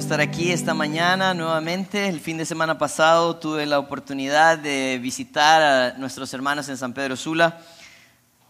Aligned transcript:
estar 0.00 0.22
aquí 0.22 0.50
esta 0.50 0.72
mañana 0.72 1.34
nuevamente. 1.34 2.08
El 2.08 2.20
fin 2.20 2.38
de 2.38 2.46
semana 2.46 2.78
pasado 2.78 3.36
tuve 3.36 3.66
la 3.66 3.78
oportunidad 3.78 4.56
de 4.56 4.98
visitar 5.00 5.60
a 5.60 5.98
nuestros 5.98 6.32
hermanos 6.32 6.70
en 6.70 6.78
San 6.78 6.94
Pedro 6.94 7.16
Sula, 7.16 7.60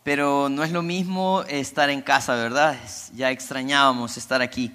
pero 0.04 0.48
no 0.48 0.62
es 0.62 0.70
lo 0.70 0.80
mismo 0.80 1.42
estar 1.48 1.90
en 1.90 2.02
casa, 2.02 2.36
¿verdad? 2.36 2.76
Ya 3.16 3.32
extrañábamos 3.32 4.16
estar 4.16 4.40
aquí. 4.40 4.70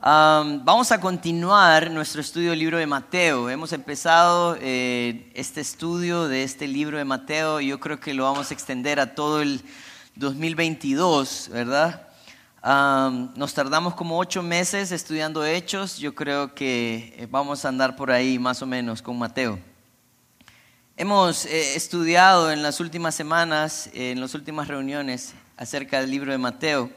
vamos 0.00 0.92
a 0.92 1.00
continuar 1.00 1.90
nuestro 1.90 2.20
estudio 2.20 2.50
del 2.50 2.60
libro 2.60 2.78
de 2.78 2.86
Mateo. 2.86 3.50
Hemos 3.50 3.72
empezado 3.72 4.56
eh, 4.60 5.28
este 5.34 5.60
estudio 5.60 6.28
de 6.28 6.44
este 6.44 6.68
libro 6.68 6.98
de 6.98 7.04
Mateo 7.04 7.60
y 7.60 7.66
yo 7.66 7.80
creo 7.80 7.98
que 7.98 8.14
lo 8.14 8.22
vamos 8.22 8.52
a 8.52 8.54
extender 8.54 9.00
a 9.00 9.16
todo 9.16 9.42
el 9.42 9.60
2022, 10.14 11.48
¿verdad? 11.52 12.06
Nos 12.66 13.54
tardamos 13.54 13.94
como 13.94 14.18
ocho 14.18 14.42
meses 14.42 14.90
estudiando 14.90 15.44
hechos. 15.44 15.98
Yo 15.98 16.16
creo 16.16 16.52
que 16.52 17.14
eh, 17.16 17.28
vamos 17.30 17.64
a 17.64 17.68
andar 17.68 17.94
por 17.94 18.10
ahí 18.10 18.40
más 18.40 18.60
o 18.60 18.66
menos 18.66 19.00
con 19.00 19.16
Mateo. 19.16 19.58
Hemos 20.96 21.44
eh, 21.46 21.76
estudiado 21.76 22.50
en 22.50 22.64
las 22.64 22.80
últimas 22.80 23.14
semanas, 23.14 23.88
en 23.92 24.20
las 24.20 24.34
últimas 24.34 24.66
reuniones, 24.66 25.34
acerca 25.56 26.00
del 26.00 26.10
libro 26.10 26.32
de 26.32 26.38
Mateo. 26.38 26.90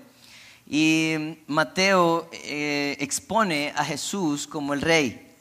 Y 0.65 1.37
Mateo 1.45 2.27
eh, 2.31 2.97
expone 2.99 3.71
a 3.75 3.85
Jesús 3.85 4.47
como 4.47 4.73
el 4.73 4.81
rey, 4.81 5.35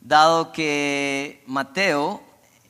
dado 0.00 0.52
que 0.52 1.42
Mateo, 1.46 2.22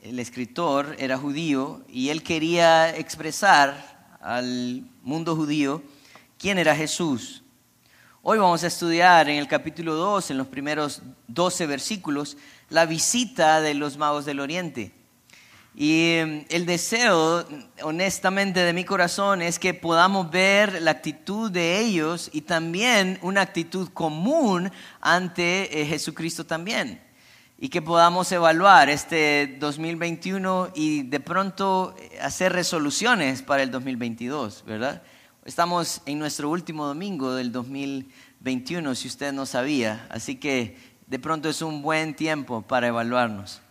el 0.02 0.18
escritor, 0.18 0.96
era 0.98 1.18
judío 1.18 1.82
y 1.88 2.08
él 2.08 2.24
quería 2.24 2.96
expresar 2.96 4.18
al 4.20 4.82
mundo 5.02 5.36
judío 5.36 5.82
quién 6.40 6.58
era 6.58 6.74
Jesús. 6.74 7.42
Hoy 8.22 8.38
vamos 8.38 8.64
a 8.64 8.68
estudiar 8.68 9.28
en 9.28 9.36
el 9.36 9.46
capítulo 9.46 9.94
2, 9.94 10.30
en 10.30 10.38
los 10.38 10.46
primeros 10.46 11.02
12 11.28 11.66
versículos, 11.66 12.38
la 12.70 12.86
visita 12.86 13.60
de 13.60 13.74
los 13.74 13.98
magos 13.98 14.24
del 14.24 14.40
Oriente. 14.40 14.92
Y 15.74 16.14
em, 16.14 16.46
el 16.48 16.64
deseo, 16.64 17.46
honestamente, 17.82 18.60
de 18.60 18.72
mi 18.72 18.84
corazón 18.84 19.42
es 19.42 19.58
que 19.58 19.74
podamos 19.74 20.30
ver 20.30 20.80
la 20.80 20.92
actitud 20.92 21.50
de 21.50 21.78
ellos 21.78 22.30
y 22.32 22.40
también 22.40 23.18
una 23.20 23.42
actitud 23.42 23.90
común 23.90 24.72
ante 25.02 25.82
eh, 25.82 25.84
Jesucristo 25.84 26.46
también. 26.46 27.02
Y 27.58 27.68
que 27.68 27.82
podamos 27.82 28.32
evaluar 28.32 28.88
este 28.88 29.58
2021 29.60 30.70
y 30.74 31.02
de 31.02 31.20
pronto 31.20 31.94
eh, 31.98 32.18
hacer 32.22 32.54
resoluciones 32.54 33.42
para 33.42 33.62
el 33.62 33.70
2022, 33.70 34.64
¿verdad? 34.66 35.02
Estamos 35.46 36.02
en 36.04 36.18
nuestro 36.18 36.50
último 36.50 36.84
domingo 36.84 37.34
del 37.34 37.50
2021, 37.50 38.94
si 38.94 39.08
usted 39.08 39.32
no 39.32 39.46
sabía, 39.46 40.06
así 40.10 40.36
que 40.36 40.76
de 41.06 41.18
pronto 41.18 41.48
es 41.48 41.62
un 41.62 41.80
buen 41.80 42.14
tiempo 42.14 42.60
para 42.60 42.88
evaluarnos. 42.88 43.62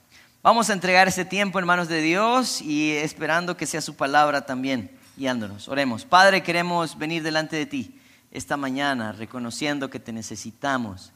Vamos 0.41 0.71
a 0.71 0.73
entregar 0.73 1.07
este 1.07 1.25
tiempo 1.25 1.59
en 1.59 1.67
manos 1.67 1.87
de 1.87 2.01
Dios 2.01 2.59
y 2.63 2.93
esperando 2.93 3.55
que 3.55 3.67
sea 3.67 3.81
su 3.81 3.95
palabra 3.95 4.47
también 4.47 4.89
guiándonos. 5.15 5.67
Oremos. 5.67 6.05
Padre, 6.05 6.41
queremos 6.41 6.97
venir 6.97 7.21
delante 7.21 7.55
de 7.55 7.67
ti 7.67 8.01
esta 8.31 8.57
mañana 8.57 9.11
reconociendo 9.11 9.91
que 9.91 9.99
te 9.99 10.11
necesitamos, 10.11 11.11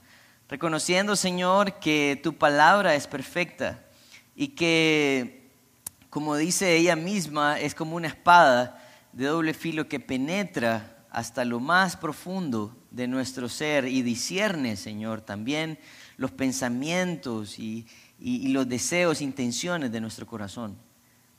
reconociendo, 0.50 1.16
Señor, 1.16 1.80
que 1.80 2.20
tu 2.22 2.36
palabra 2.36 2.94
es 2.94 3.08
perfecta 3.08 3.84
y 4.36 4.50
que, 4.50 5.50
como 6.12 6.36
dice 6.36 6.76
ella 6.76 6.96
misma, 6.96 7.60
es 7.60 7.74
como 7.74 7.96
una 7.96 8.10
espada 8.10 8.83
de 9.14 9.26
doble 9.26 9.54
filo 9.54 9.88
que 9.88 10.00
penetra 10.00 11.06
hasta 11.10 11.46
lo 11.46 11.60
más 11.60 11.96
profundo 11.96 12.76
de 12.90 13.08
nuestro 13.08 13.48
ser 13.48 13.86
y 13.86 14.02
discierne, 14.02 14.76
Señor, 14.76 15.22
también 15.22 15.80
los 16.18 16.32
pensamientos 16.32 17.60
y, 17.60 17.86
los 18.20 18.68
deseos, 18.68 19.22
intenciones 19.22 19.92
de 19.92 20.02
nuestro 20.02 20.26
corazón. 20.26 20.78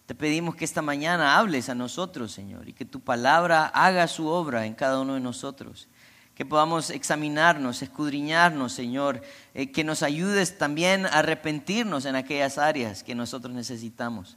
Te 0.07 0.15
pedimos 0.15 0.55
que 0.55 0.65
esta 0.65 0.83
mañana 0.83 1.39
hables 1.39 1.69
a 1.69 1.75
nosotros, 1.75 2.31
Señor, 2.31 2.69
y 2.69 2.73
que 2.73 2.85
tu 2.85 3.01
palabra 3.01 3.67
haga 3.67 4.07
su 4.07 4.27
obra 4.27 4.67
en 4.67 4.75
cada 4.75 5.01
uno 5.01 5.15
de 5.15 5.21
nosotros. 5.21 5.89
Que 6.35 6.45
podamos 6.45 6.91
examinarnos, 6.91 7.81
escudriñarnos, 7.83 8.73
Señor, 8.73 9.23
eh, 9.55 9.73
que 9.73 9.83
nos 9.83 10.03
ayudes 10.03 10.59
también 10.59 11.07
a 11.07 11.21
arrepentirnos 11.21 12.05
en 12.05 12.17
aquellas 12.17 12.59
áreas 12.59 13.03
que 13.03 13.15
nosotros 13.15 13.55
necesitamos. 13.55 14.37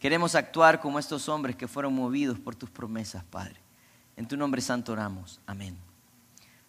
Queremos 0.00 0.34
actuar 0.34 0.80
como 0.80 0.98
estos 0.98 1.28
hombres 1.28 1.56
que 1.56 1.68
fueron 1.68 1.94
movidos 1.94 2.38
por 2.38 2.54
tus 2.54 2.70
promesas, 2.70 3.24
Padre. 3.24 3.56
En 4.16 4.28
tu 4.28 4.36
nombre 4.36 4.60
santo 4.60 4.92
oramos. 4.92 5.40
Amén. 5.46 5.76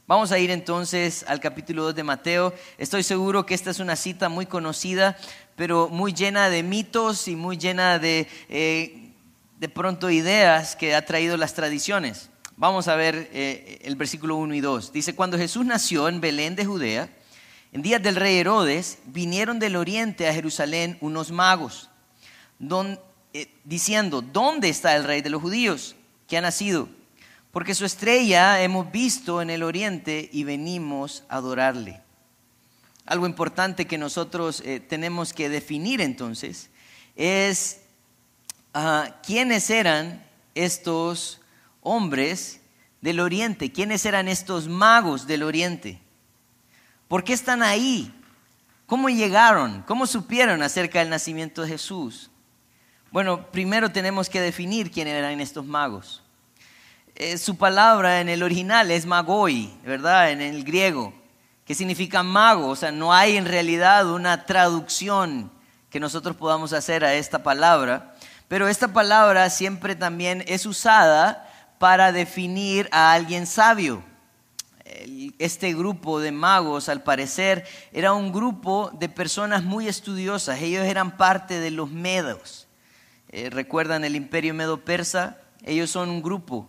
Vamos 0.08 0.32
a 0.32 0.40
ir 0.40 0.52
entonces 0.52 1.26
al 1.28 1.42
capítulo 1.42 1.84
2 1.84 1.96
de 1.96 2.04
Mateo. 2.04 2.54
Estoy 2.78 3.04
seguro 3.04 3.46
que 3.46 3.54
esta 3.54 3.72
es 3.72 3.80
una 3.80 3.98
cita 3.98 4.30
muy 4.30 4.46
conocida, 4.46 5.18
pero 5.58 5.90
muy 5.90 6.14
llena 6.14 6.50
de 6.50 6.64
mitos 6.64 7.28
y 7.28 7.36
muy 7.36 7.58
llena 7.58 8.00
de, 8.00 8.30
eh, 8.48 9.12
de 9.60 9.70
pronto 9.70 10.10
ideas 10.10 10.78
que 10.78 10.96
ha 10.96 11.04
traído 11.04 11.36
las 11.36 11.54
tradiciones. 11.54 12.30
Vamos 12.56 12.88
a 12.88 12.96
ver 12.96 13.30
eh, 13.34 13.80
el 13.84 13.98
versículo 13.98 14.38
1 14.38 14.56
y 14.56 14.62
2. 14.62 14.94
Dice, 14.94 15.14
cuando 15.14 15.38
Jesús 15.38 15.66
nació 15.66 16.08
en 16.08 16.22
Belén 16.22 16.56
de 16.56 16.66
Judea, 16.66 17.10
en 17.74 17.82
días 17.82 18.02
del 18.02 18.16
rey 18.16 18.38
Herodes, 18.38 19.00
vinieron 19.06 19.60
del 19.60 19.76
oriente 19.76 20.30
a 20.30 20.34
Jerusalén 20.34 20.98
unos 21.02 21.32
magos, 21.32 21.90
don, 22.60 23.00
diciendo, 23.64 24.22
¿dónde 24.22 24.70
está 24.70 24.96
el 24.96 25.04
rey 25.04 25.22
de 25.22 25.30
los 25.30 25.42
judíos 25.42 25.96
que 26.28 26.38
ha 26.38 26.42
nacido? 26.42 26.90
Porque 27.52 27.76
su 27.76 27.86
estrella 27.86 28.62
hemos 28.62 28.92
visto 28.92 29.42
en 29.42 29.50
el 29.50 29.64
oriente 29.64 30.30
y 30.32 30.44
venimos 30.44 31.24
a 31.30 31.38
adorarle. 31.38 32.02
Algo 33.06 33.26
importante 33.26 33.88
que 33.88 33.98
nosotros 33.98 34.62
eh, 34.66 34.80
tenemos 34.80 35.34
que 35.34 35.50
definir 35.50 36.02
entonces 36.02 36.70
es 37.16 37.82
ah, 38.74 39.20
quiénes 39.26 39.70
eran 39.70 40.26
estos 40.56 41.42
hombres 41.82 42.60
del 43.02 43.20
oriente, 43.20 43.72
quiénes 43.72 44.06
eran 44.06 44.28
estos 44.28 44.68
magos 44.68 45.26
del 45.26 45.44
oriente. 45.44 46.00
¿Por 47.08 47.24
qué 47.24 47.34
están 47.34 47.64
ahí? 47.64 48.14
¿Cómo 48.86 49.10
llegaron? 49.10 49.84
¿Cómo 49.84 50.06
supieron 50.06 50.62
acerca 50.62 51.00
del 51.00 51.10
nacimiento 51.10 51.62
de 51.62 51.70
Jesús? 51.70 52.30
Bueno, 53.12 53.48
primero 53.52 53.90
tenemos 53.90 54.30
que 54.30 54.42
definir 54.42 54.92
quién 54.92 55.08
eran 55.08 55.40
estos 55.40 55.66
magos. 55.66 56.22
Eh, 57.16 57.38
su 57.38 57.58
palabra 57.58 58.20
en 58.20 58.28
el 58.28 58.44
original 58.44 58.92
es 58.92 59.06
magoi, 59.06 59.74
¿verdad? 59.84 60.32
En 60.32 60.42
el 60.42 60.64
griego, 60.64 61.14
que 61.66 61.74
significa 61.74 62.22
mago. 62.22 62.68
O 62.68 62.76
sea, 62.76 62.92
no 62.92 63.14
hay 63.14 63.38
en 63.38 63.46
realidad 63.46 64.12
una 64.12 64.46
traducción 64.46 65.50
que 65.90 66.02
nosotros 66.02 66.36
podamos 66.36 66.74
hacer 66.74 67.06
a 67.06 67.14
esta 67.16 67.42
palabra. 67.44 68.14
Pero 68.50 68.68
esta 68.68 68.90
palabra 68.90 69.50
siempre 69.50 69.96
también 69.96 70.44
es 70.46 70.66
usada 70.66 71.50
para 71.80 72.12
definir 72.12 72.90
a 72.92 73.14
alguien 73.14 73.48
sabio. 73.48 74.04
Este 75.40 75.74
grupo 75.74 76.20
de 76.20 76.32
magos, 76.34 76.90
al 76.90 77.04
parecer, 77.04 77.66
era 77.94 78.14
un 78.14 78.34
grupo 78.34 78.92
de 78.94 79.08
personas 79.08 79.64
muy 79.64 79.88
estudiosas. 79.88 80.62
Ellos 80.62 80.86
eran 80.86 81.16
parte 81.16 81.60
de 81.60 81.72
los 81.72 81.90
medos. 81.90 82.67
Eh, 83.38 83.52
recuerdan 83.52 84.04
el 84.04 84.16
imperio 84.16 84.56
medo-persa, 84.56 85.38
ellos 85.64 85.92
son 85.92 86.10
un 86.10 86.24
grupo 86.24 86.68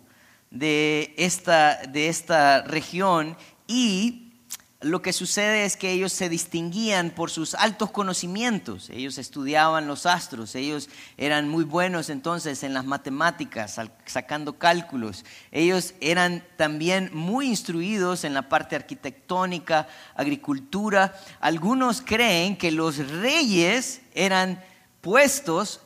de 0.50 1.14
esta, 1.16 1.78
de 1.86 2.08
esta 2.08 2.60
región 2.60 3.38
y 3.66 4.34
lo 4.82 5.00
que 5.00 5.14
sucede 5.14 5.64
es 5.64 5.78
que 5.78 5.92
ellos 5.92 6.12
se 6.12 6.28
distinguían 6.28 7.08
por 7.08 7.30
sus 7.30 7.54
altos 7.54 7.90
conocimientos, 7.90 8.90
ellos 8.90 9.16
estudiaban 9.16 9.86
los 9.86 10.04
astros, 10.04 10.54
ellos 10.54 10.90
eran 11.16 11.48
muy 11.48 11.64
buenos 11.64 12.10
entonces 12.10 12.62
en 12.62 12.74
las 12.74 12.84
matemáticas, 12.84 13.80
sacando 14.04 14.58
cálculos, 14.58 15.24
ellos 15.50 15.94
eran 16.02 16.44
también 16.58 17.08
muy 17.14 17.46
instruidos 17.46 18.24
en 18.24 18.34
la 18.34 18.50
parte 18.50 18.76
arquitectónica, 18.76 19.88
agricultura, 20.14 21.18
algunos 21.40 22.02
creen 22.02 22.58
que 22.58 22.70
los 22.70 22.98
reyes 22.98 24.02
eran 24.12 24.62
puestos 25.00 25.80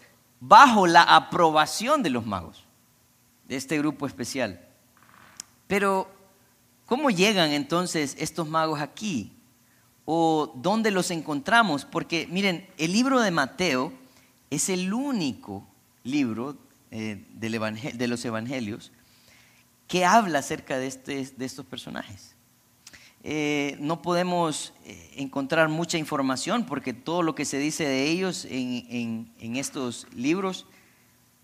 bajo 0.44 0.88
la 0.88 1.02
aprobación 1.02 2.02
de 2.02 2.10
los 2.10 2.26
magos, 2.26 2.64
de 3.46 3.54
este 3.54 3.78
grupo 3.78 4.08
especial. 4.08 4.60
Pero, 5.68 6.12
¿cómo 6.84 7.10
llegan 7.10 7.52
entonces 7.52 8.16
estos 8.18 8.48
magos 8.48 8.80
aquí? 8.80 9.32
¿O 10.04 10.52
dónde 10.56 10.90
los 10.90 11.12
encontramos? 11.12 11.84
Porque, 11.84 12.26
miren, 12.28 12.68
el 12.76 12.92
libro 12.92 13.20
de 13.20 13.30
Mateo 13.30 13.92
es 14.50 14.68
el 14.68 14.92
único 14.92 15.64
libro 16.02 16.58
eh, 16.90 17.24
de 17.34 18.08
los 18.08 18.24
evangelios 18.24 18.90
que 19.86 20.04
habla 20.04 20.40
acerca 20.40 20.76
de, 20.76 20.88
este, 20.88 21.24
de 21.36 21.44
estos 21.44 21.64
personajes. 21.66 22.31
Eh, 23.24 23.76
no 23.78 24.02
podemos 24.02 24.72
eh, 24.84 25.12
encontrar 25.16 25.68
mucha 25.68 25.96
información 25.96 26.66
porque 26.66 26.92
todo 26.92 27.22
lo 27.22 27.36
que 27.36 27.44
se 27.44 27.58
dice 27.58 27.84
de 27.86 28.08
ellos 28.08 28.44
en, 28.50 29.30
estos 29.56 30.08
libros 30.12 30.66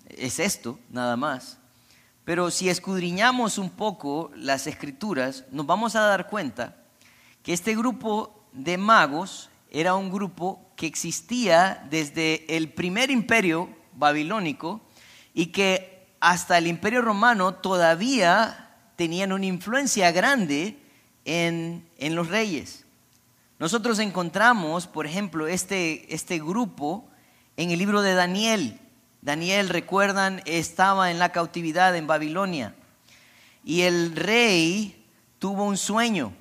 es 0.09 0.41
esto, 0.41 0.81
nada 0.91 1.17
más. 1.17 1.59
Pero 2.25 2.51
si 2.51 2.69
escudriñamos 2.69 3.59
un 3.59 3.71
poco 3.71 4.33
las 4.35 4.67
escrituras, 4.67 5.45
nos 5.53 5.67
vamos 5.67 5.95
a 5.95 6.01
dar 6.01 6.29
cuenta 6.29 6.77
que 7.45 7.53
este 7.53 7.77
grupo 7.77 8.45
de 8.53 8.77
magos 8.77 9.49
era 9.71 9.95
un 9.95 10.11
grupo 10.11 10.73
que 10.75 10.87
existía 10.87 11.87
desde 11.91 12.57
el 12.57 12.73
primer 12.73 13.11
imperio 13.11 13.69
babilónico 13.95 14.81
y 15.33 15.47
que 15.47 16.09
hasta 16.19 16.59
el 16.59 16.67
imperio 16.67 17.03
romano 17.03 17.55
todavía 17.55 18.75
tenían 18.97 19.33
una 19.33 19.47
influencia 19.47 20.11
grande 20.11 20.88
en, 21.29 22.15
los 22.15 22.29
reyes. 22.29 22.87
Nosotros 23.59 23.99
encontramos, 23.99 24.87
por 24.87 25.07
ejemplo, 25.07 25.47
este, 25.47 26.13
este 26.15 26.39
grupo 26.39 27.05
en 27.57 27.71
el 27.71 27.79
libro 27.79 28.01
de 28.01 28.15
Daniel. 28.15 28.79
Daniel, 29.21 29.69
recuerdan, 29.69 30.41
estaba 30.47 31.11
en 31.11 31.19
la 31.19 31.31
cautividad 31.31 31.95
en 31.97 32.07
Babilonia 32.07 32.75
y 33.65 33.83
el 33.83 34.17
rey 34.17 35.05
tuvo 35.39 35.65
un 35.65 35.77
sueño. 35.77 36.33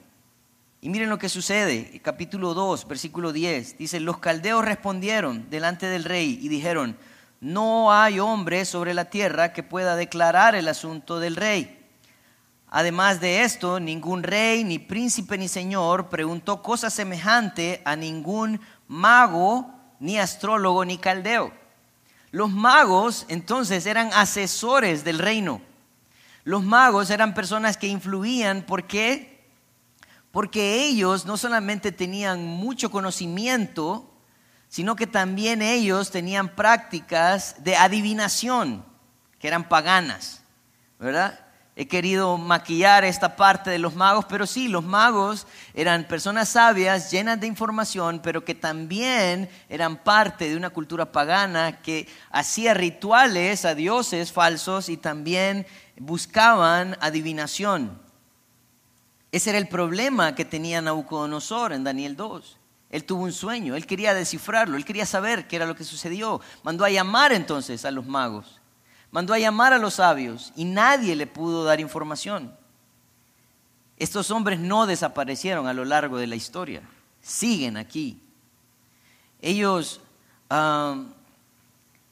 Y 0.79 0.89
miren 0.89 1.09
lo 1.09 1.17
que 1.17 1.27
sucede, 1.27 1.99
capítulo 2.01 2.53
2, 2.53 2.87
versículo 2.87 3.33
10. 3.33 3.77
Dice, 3.77 3.99
los 3.99 4.19
caldeos 4.19 4.63
respondieron 4.63 5.49
delante 5.49 5.87
del 5.87 6.05
rey 6.05 6.39
y 6.41 6.47
dijeron, 6.47 6.95
no 7.41 7.91
hay 7.91 8.19
hombre 8.19 8.63
sobre 8.63 8.93
la 8.93 9.05
tierra 9.05 9.51
que 9.51 9.63
pueda 9.63 9.95
declarar 9.95 10.55
el 10.55 10.67
asunto 10.69 11.19
del 11.19 11.35
rey. 11.35 11.76
Además 12.69 13.21
de 13.21 13.43
esto, 13.43 13.79
ningún 13.79 14.23
rey, 14.23 14.63
ni 14.63 14.77
príncipe, 14.77 15.37
ni 15.37 15.47
señor 15.47 16.09
preguntó 16.09 16.61
cosa 16.61 16.89
semejante 16.89 17.81
a 17.85 17.95
ningún 17.95 18.59
mago, 18.87 19.73
ni 19.99 20.19
astrólogo, 20.19 20.83
ni 20.83 20.97
caldeo. 20.97 21.53
Los 22.31 22.51
magos 22.51 23.25
entonces 23.29 23.85
eran 23.85 24.11
asesores 24.13 25.05
del 25.05 25.19
reino. 25.19 25.61
Los 26.43 26.63
magos 26.63 27.09
eran 27.09 27.33
personas 27.33 27.77
que 27.77 27.87
influían, 27.87 28.63
¿por 28.63 28.85
qué? 28.85 29.45
Porque 30.31 30.85
ellos 30.85 31.25
no 31.25 31.37
solamente 31.37 31.91
tenían 31.93 32.45
mucho 32.45 32.91
conocimiento, 32.91 34.13
sino 34.67 34.97
que 34.97 35.07
también 35.07 35.61
ellos 35.61 36.11
tenían 36.11 36.49
prácticas 36.49 37.63
de 37.63 37.77
adivinación, 37.77 38.85
que 39.39 39.47
eran 39.47 39.69
paganas, 39.69 40.41
¿verdad? 40.99 41.46
He 41.79 41.87
querido 41.87 42.39
maquillar 42.39 43.05
esta 43.05 43.35
parte 43.35 43.69
de 43.69 43.77
los 43.77 43.93
magos, 43.93 44.25
pero 44.25 44.47
sí, 44.47 44.67
los 44.67 44.83
magos 44.83 45.45
eran 45.75 46.07
personas 46.07 46.49
sabias, 46.49 47.11
llenas 47.11 47.39
de 47.39 47.45
información, 47.45 48.19
pero 48.23 48.43
que 48.43 48.55
también 48.55 49.47
eran 49.69 49.97
parte 49.97 50.49
de 50.49 50.57
una 50.57 50.71
cultura 50.71 51.11
pagana 51.11 51.79
que 51.83 52.07
hacía 52.31 52.73
rituales 52.73 53.63
a 53.63 53.75
dioses 53.75 54.31
falsos 54.31 54.89
y 54.89 54.97
también 54.97 55.67
buscaban 55.99 56.97
adivinación. 56.99 58.01
Ese 59.31 59.51
era 59.51 59.59
el 59.59 59.67
problema 59.67 60.33
que 60.33 60.45
tenía 60.45 60.81
Nabucodonosor 60.81 61.73
en 61.73 61.83
Daniel 61.83 62.15
2. 62.15 62.57
Él 62.89 63.03
tuvo 63.03 63.21
un 63.21 63.33
sueño, 63.33 63.75
él 63.75 63.85
quería 63.85 64.15
descifrarlo, 64.15 64.77
él 64.77 64.85
quería 64.85 65.05
saber 65.05 65.47
qué 65.47 65.57
era 65.57 65.67
lo 65.67 65.75
que 65.75 65.83
sucedió. 65.83 66.41
Mandó 66.63 66.85
a 66.85 66.89
llamar 66.89 67.33
entonces 67.33 67.85
a 67.85 67.91
los 67.91 68.07
magos, 68.07 68.56
mandó 69.11 69.33
a 69.33 69.39
llamar 69.39 69.73
a 69.73 69.77
los 69.77 69.95
sabios 69.95 70.53
y 70.55 70.65
nadie 70.65 71.15
le 71.15 71.27
pudo 71.27 71.63
dar 71.63 71.79
información. 71.79 72.55
Estos 73.97 74.29
hombres 74.31 74.59
no 74.59 74.85
desaparecieron 74.85 75.67
a 75.67 75.73
lo 75.73 75.85
largo 75.85 76.17
de 76.17 76.27
la 76.27 76.35
historia, 76.35 76.81
siguen 77.21 77.77
aquí. 77.77 78.21
Ellos, 79.41 80.01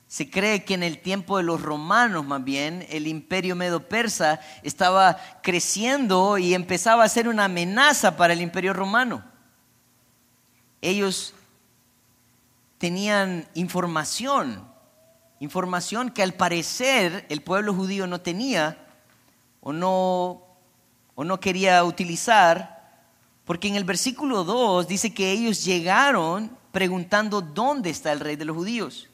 se 0.07 0.29
cree 0.29 0.63
que 0.63 0.73
en 0.73 0.83
el 0.83 0.99
tiempo 0.99 1.37
de 1.37 1.43
los 1.43 1.61
romanos 1.61 2.25
más 2.25 2.43
bien, 2.43 2.85
el 2.89 3.07
imperio 3.07 3.55
medo-persa 3.55 4.39
estaba 4.63 5.17
creciendo 5.41 6.37
y 6.37 6.53
empezaba 6.53 7.03
a 7.03 7.09
ser 7.09 7.27
una 7.27 7.45
amenaza 7.45 8.17
para 8.17 8.33
el 8.33 8.41
imperio 8.41 8.73
romano 8.73 9.35
ellos 10.85 11.33
tenían 12.77 13.47
información, 13.55 14.67
información 15.39 16.09
que 16.11 16.23
al 16.23 16.33
parecer 16.33 17.25
el 17.29 17.41
pueblo 17.41 17.73
judío 17.73 18.07
no 18.07 18.21
tenía 18.21 18.77
o 19.61 19.73
no, 19.73 20.41
o 21.15 21.23
no 21.23 21.39
quería 21.39 21.83
utilizar, 21.83 23.03
porque 23.45 23.67
en 23.67 23.75
el 23.75 23.83
versículo 23.83 24.43
2 24.43 24.87
dice 24.87 25.13
que 25.13 25.31
ellos 25.31 25.63
llegaron 25.63 26.55
preguntando 26.71 27.41
dónde 27.41 27.89
está 27.89 28.11
el 28.11 28.19
rey 28.19 28.35
de 28.35 28.45
los 28.45 28.55
judíos. 28.55 29.09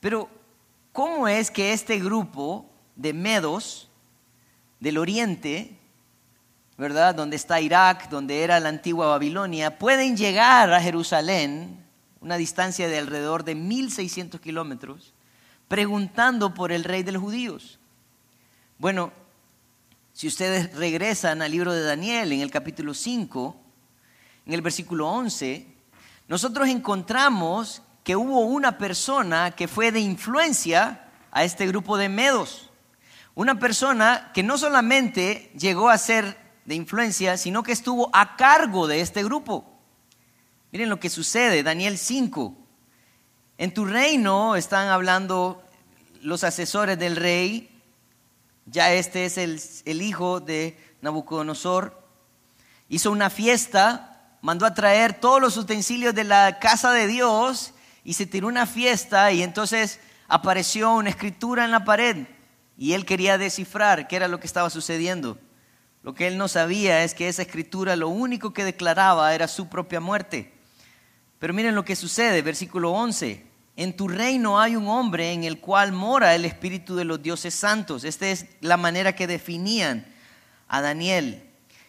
Pero, 0.00 0.28
¿cómo 0.92 1.28
es 1.28 1.50
que 1.50 1.72
este 1.72 1.98
grupo 1.98 2.66
de 2.94 3.12
medos 3.12 3.88
del 4.80 4.98
oriente 4.98 5.76
¿verdad? 6.76 7.14
Donde 7.14 7.36
está 7.36 7.60
Irak, 7.60 8.08
donde 8.10 8.42
era 8.42 8.60
la 8.60 8.68
antigua 8.68 9.06
Babilonia, 9.06 9.78
pueden 9.78 10.16
llegar 10.16 10.72
a 10.72 10.80
Jerusalén, 10.80 11.85
una 12.26 12.36
distancia 12.36 12.88
de 12.88 12.98
alrededor 12.98 13.44
de 13.44 13.54
1600 13.54 14.40
kilómetros, 14.40 15.14
preguntando 15.68 16.54
por 16.54 16.72
el 16.72 16.82
rey 16.82 17.04
de 17.04 17.12
los 17.12 17.22
judíos. 17.22 17.78
Bueno, 18.78 19.12
si 20.12 20.26
ustedes 20.26 20.74
regresan 20.74 21.40
al 21.40 21.52
libro 21.52 21.72
de 21.72 21.84
Daniel 21.84 22.32
en 22.32 22.40
el 22.40 22.50
capítulo 22.50 22.94
5, 22.94 23.56
en 24.44 24.52
el 24.52 24.60
versículo 24.60 25.08
11, 25.08 25.68
nosotros 26.26 26.68
encontramos 26.68 27.80
que 28.02 28.16
hubo 28.16 28.40
una 28.40 28.76
persona 28.76 29.52
que 29.52 29.68
fue 29.68 29.92
de 29.92 30.00
influencia 30.00 31.08
a 31.30 31.44
este 31.44 31.64
grupo 31.68 31.96
de 31.96 32.08
medos. 32.08 32.70
Una 33.36 33.60
persona 33.60 34.32
que 34.34 34.42
no 34.42 34.58
solamente 34.58 35.52
llegó 35.56 35.90
a 35.90 35.96
ser 35.96 36.36
de 36.64 36.74
influencia, 36.74 37.36
sino 37.36 37.62
que 37.62 37.70
estuvo 37.70 38.10
a 38.12 38.34
cargo 38.34 38.88
de 38.88 39.00
este 39.00 39.22
grupo. 39.22 39.75
Miren 40.76 40.90
lo 40.90 41.00
que 41.00 41.08
sucede, 41.08 41.62
Daniel 41.62 41.96
5. 41.96 42.54
En 43.56 43.72
tu 43.72 43.86
reino 43.86 44.56
están 44.56 44.88
hablando 44.88 45.64
los 46.20 46.44
asesores 46.44 46.98
del 46.98 47.16
rey, 47.16 47.70
ya 48.66 48.92
este 48.92 49.24
es 49.24 49.38
el, 49.38 49.58
el 49.86 50.02
hijo 50.02 50.38
de 50.40 50.78
Nabucodonosor, 51.00 51.98
hizo 52.90 53.10
una 53.10 53.30
fiesta, 53.30 54.36
mandó 54.42 54.66
a 54.66 54.74
traer 54.74 55.14
todos 55.14 55.40
los 55.40 55.56
utensilios 55.56 56.14
de 56.14 56.24
la 56.24 56.58
casa 56.58 56.92
de 56.92 57.06
Dios 57.06 57.72
y 58.04 58.12
se 58.12 58.26
tiró 58.26 58.46
una 58.46 58.66
fiesta 58.66 59.32
y 59.32 59.42
entonces 59.42 59.98
apareció 60.28 60.92
una 60.92 61.08
escritura 61.08 61.64
en 61.64 61.70
la 61.70 61.86
pared 61.86 62.26
y 62.76 62.92
él 62.92 63.06
quería 63.06 63.38
descifrar 63.38 64.08
qué 64.08 64.16
era 64.16 64.28
lo 64.28 64.40
que 64.40 64.46
estaba 64.46 64.68
sucediendo. 64.68 65.38
Lo 66.02 66.14
que 66.14 66.26
él 66.26 66.36
no 66.36 66.48
sabía 66.48 67.02
es 67.02 67.14
que 67.14 67.28
esa 67.28 67.40
escritura 67.40 67.96
lo 67.96 68.10
único 68.10 68.52
que 68.52 68.62
declaraba 68.62 69.34
era 69.34 69.48
su 69.48 69.70
propia 69.70 70.00
muerte. 70.00 70.52
Pero 71.38 71.54
miren 71.54 71.74
lo 71.74 71.84
que 71.84 71.96
sucede, 71.96 72.42
versículo 72.42 72.92
11. 72.92 73.44
En 73.76 73.96
tu 73.96 74.08
reino 74.08 74.58
hay 74.58 74.74
un 74.74 74.88
hombre 74.88 75.32
en 75.32 75.44
el 75.44 75.60
cual 75.60 75.92
mora 75.92 76.34
el 76.34 76.44
espíritu 76.44 76.96
de 76.96 77.04
los 77.04 77.22
dioses 77.22 77.54
santos. 77.54 78.04
Esta 78.04 78.28
es 78.28 78.46
la 78.60 78.76
manera 78.76 79.14
que 79.14 79.26
definían 79.26 80.06
a 80.68 80.80
Daniel. 80.80 81.42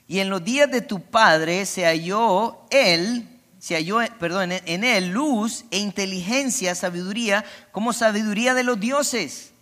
Y 0.08 0.20
en 0.20 0.30
los 0.30 0.44
días 0.44 0.70
de 0.70 0.82
tu 0.82 1.01
padre 1.01 1.66
se 1.66 1.86
halló 1.86 2.66
él, 2.70 3.27
se 3.60 3.75
halló, 3.75 4.00
perdón, 4.20 4.51
en 4.51 4.84
él 4.84 5.10
luz 5.10 5.66
e 5.72 5.80
inteligencia, 5.80 6.75
sabiduría, 6.75 7.46
como 7.72 7.94
sabiduría 7.94 8.54
de 8.54 8.63
los 8.63 8.80
dioses 8.80 9.54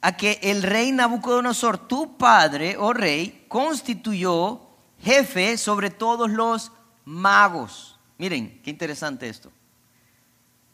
a 0.00 0.16
que 0.16 0.38
el 0.42 0.62
rey 0.62 0.92
Nabucodonosor, 0.92 1.88
tu 1.88 2.16
padre, 2.16 2.76
oh 2.78 2.92
rey, 2.92 3.44
constituyó 3.48 4.60
jefe 5.00 5.58
sobre 5.58 5.90
todos 5.90 6.30
los 6.30 6.72
magos. 7.04 7.97
Miren, 8.18 8.60
qué 8.62 8.70
interesante 8.70 9.28
esto. 9.28 9.52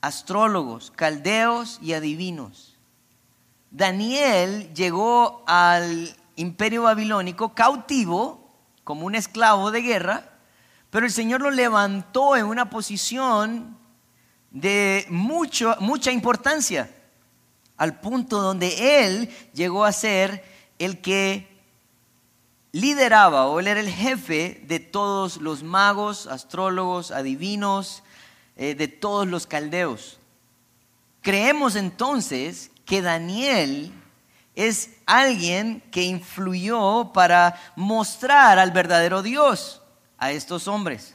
Astrólogos, 0.00 0.90
caldeos 0.90 1.78
y 1.82 1.92
adivinos. 1.92 2.76
Daniel 3.70 4.72
llegó 4.74 5.44
al 5.46 6.16
imperio 6.36 6.84
babilónico 6.84 7.54
cautivo, 7.54 8.48
como 8.82 9.06
un 9.06 9.14
esclavo 9.14 9.70
de 9.70 9.82
guerra, 9.82 10.30
pero 10.90 11.06
el 11.06 11.12
Señor 11.12 11.42
lo 11.42 11.50
levantó 11.50 12.36
en 12.36 12.46
una 12.46 12.70
posición 12.70 13.76
de 14.50 15.06
mucho, 15.10 15.76
mucha 15.80 16.12
importancia 16.12 16.90
al 17.76 18.00
punto 18.00 18.40
donde 18.40 19.04
él 19.04 19.28
llegó 19.52 19.84
a 19.84 19.92
ser 19.92 20.44
el 20.78 21.00
que 21.00 21.53
lideraba 22.74 23.46
o 23.46 23.60
él 23.60 23.68
era 23.68 23.78
el 23.78 23.88
jefe 23.88 24.60
de 24.66 24.80
todos 24.80 25.36
los 25.36 25.62
magos, 25.62 26.26
astrólogos, 26.26 27.12
adivinos, 27.12 28.02
eh, 28.56 28.74
de 28.74 28.88
todos 28.88 29.28
los 29.28 29.46
caldeos. 29.46 30.18
Creemos 31.22 31.76
entonces 31.76 32.72
que 32.84 33.00
Daniel 33.00 33.92
es 34.56 34.90
alguien 35.06 35.84
que 35.92 36.02
influyó 36.02 37.12
para 37.12 37.54
mostrar 37.76 38.58
al 38.58 38.72
verdadero 38.72 39.22
Dios 39.22 39.80
a 40.18 40.32
estos 40.32 40.66
hombres. 40.66 41.14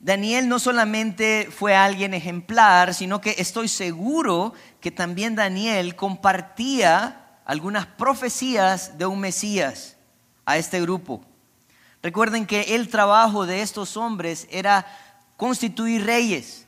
Daniel 0.00 0.48
no 0.48 0.58
solamente 0.58 1.48
fue 1.56 1.76
alguien 1.76 2.12
ejemplar, 2.12 2.92
sino 2.92 3.20
que 3.20 3.36
estoy 3.38 3.68
seguro 3.68 4.52
que 4.80 4.90
también 4.90 5.36
Daniel 5.36 5.94
compartía 5.94 7.38
algunas 7.44 7.86
profecías 7.86 8.98
de 8.98 9.06
un 9.06 9.20
Mesías 9.20 9.96
a 10.44 10.56
este 10.56 10.80
grupo. 10.80 11.24
Recuerden 12.02 12.46
que 12.46 12.74
el 12.74 12.88
trabajo 12.88 13.46
de 13.46 13.62
estos 13.62 13.96
hombres 13.96 14.48
era 14.50 14.86
constituir 15.36 16.04
reyes. 16.04 16.66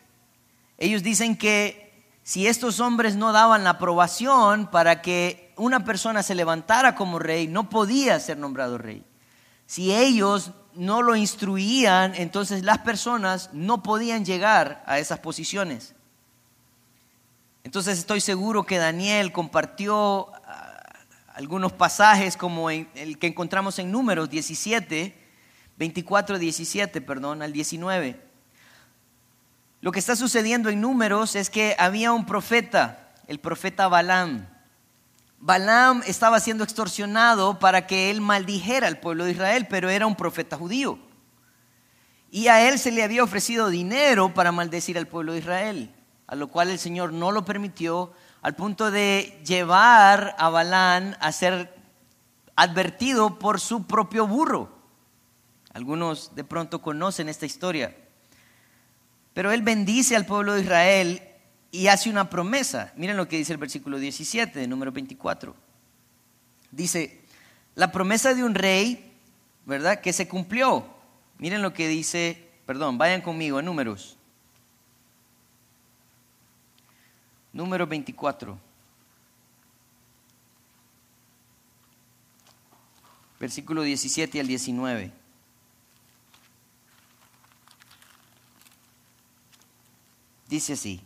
Ellos 0.79 1.03
dicen 1.03 1.37
que 1.37 1.85
si 2.23 2.47
estos 2.47 2.81
hombres 2.81 3.17
no 3.17 3.33
daban 3.33 3.65
la 3.65 3.71
aprobación 3.71 4.71
para 4.71 5.03
que 5.03 5.53
una 5.57 5.85
persona 5.85 6.23
se 6.23 6.35
levantara 6.35 6.95
como 6.95 7.19
rey, 7.19 7.47
no 7.49 7.69
podía 7.69 8.19
ser 8.21 8.39
nombrado 8.39 8.79
rey. 8.79 9.05
Si 9.67 9.95
ellos 9.95 10.53
no 10.75 11.03
lo 11.03 11.17
instruían, 11.17 12.15
entonces 12.15 12.65
las 12.65 12.79
personas 12.79 13.51
no 13.53 13.83
podían 13.83 14.25
llegar 14.25 14.83
a 14.87 14.99
esas 14.99 15.19
posiciones. 15.19 15.95
Entonces 17.63 17.99
estoy 17.99 18.21
seguro 18.21 18.65
que 18.65 18.79
Daniel 18.79 19.33
compartió 19.33 20.31
algunos 21.35 21.73
pasajes 21.73 22.37
como 22.37 22.71
el 22.71 23.19
que 23.19 23.27
encontramos 23.27 23.79
en 23.81 23.91
Números 23.91 24.31
17, 24.31 25.15
24, 25.77 26.39
17, 26.39 27.01
perdón, 27.01 27.43
al 27.43 27.53
19. 27.53 28.21
Lo 29.81 29.91
que 29.91 29.99
está 29.99 30.15
sucediendo 30.15 30.71
en 30.71 30.81
Números 30.81 31.35
es 31.35 31.51
que 31.51 31.75
había 31.79 32.13
un 32.13 32.25
profeta, 32.25 33.13
el 33.27 33.41
profeta 33.41 33.89
Balaam. 33.89 34.47
Balaam 35.41 36.03
estaba 36.07 36.39
siendo 36.39 36.63
extorsionado 36.63 37.59
para 37.59 37.87
que 37.87 38.11
él 38.11 38.21
maldijera 38.21 38.87
al 38.87 39.01
pueblo 39.01 39.25
de 39.25 39.33
Israel, 39.33 39.67
pero 39.69 39.91
era 39.91 40.07
un 40.07 40.15
profeta 40.15 40.57
judío. 40.57 41.01
Y 42.31 42.47
a 42.47 42.69
él 42.69 42.79
se 42.79 42.93
le 42.93 43.03
había 43.03 43.25
ofrecido 43.25 43.69
dinero 43.69 44.33
para 44.33 44.53
maldecir 44.53 44.97
al 44.97 45.09
pueblo 45.09 45.33
de 45.33 45.41
Israel, 45.41 45.95
a 46.29 46.37
lo 46.37 46.47
cual 46.49 46.71
el 46.71 46.79
Señor 46.79 47.13
no 47.13 47.33
lo 47.33 47.45
permitió, 47.45 48.13
al 48.45 48.55
punto 48.55 48.91
de 48.91 49.41
llevar 49.43 50.37
a 50.39 50.51
Balaam 50.51 51.15
a 51.19 51.33
ser 51.33 51.75
advertido 52.55 53.39
por 53.39 53.59
su 53.59 53.87
propio 53.87 54.27
burro. 54.27 54.69
Algunos 55.73 56.35
de 56.35 56.45
pronto 56.45 56.83
conocen 56.83 57.31
esta 57.31 57.47
historia. 57.47 57.97
Pero 59.33 59.51
él 59.51 59.63
bendice 59.63 60.15
al 60.15 60.27
pueblo 60.27 60.53
de 60.53 60.61
Israel 60.61 61.23
y 61.71 61.87
hace 61.87 62.11
una 62.11 62.29
promesa. 62.29 62.93
Miren 62.97 63.17
lo 63.17 63.29
que 63.29 63.39
dice 63.39 63.55
el 63.55 63.59
versículo 63.59 63.99
17 63.99 64.59
de 64.59 64.69
número 64.69 64.93
24. 64.93 65.57
Dice, 66.71 67.23
la 67.75 67.93
promesa 67.93 68.35
de 68.35 68.45
un 68.45 68.55
rey, 68.55 69.11
¿verdad? 69.65 70.03
Que 70.03 70.13
se 70.13 70.29
cumplió. 70.29 70.87
Miren 71.39 71.63
lo 71.63 71.73
que 71.73 71.89
dice, 71.89 72.47
perdón, 72.67 72.99
vayan 72.99 73.23
conmigo 73.23 73.57
a 73.57 73.63
números. 73.63 74.14
Número 77.55 77.87
24. 77.87 78.59
Versículo 83.39 83.83
17 83.83 84.41
al 84.41 84.47
19. 84.49 85.13
Dice 90.49 90.73
así. 90.73 91.01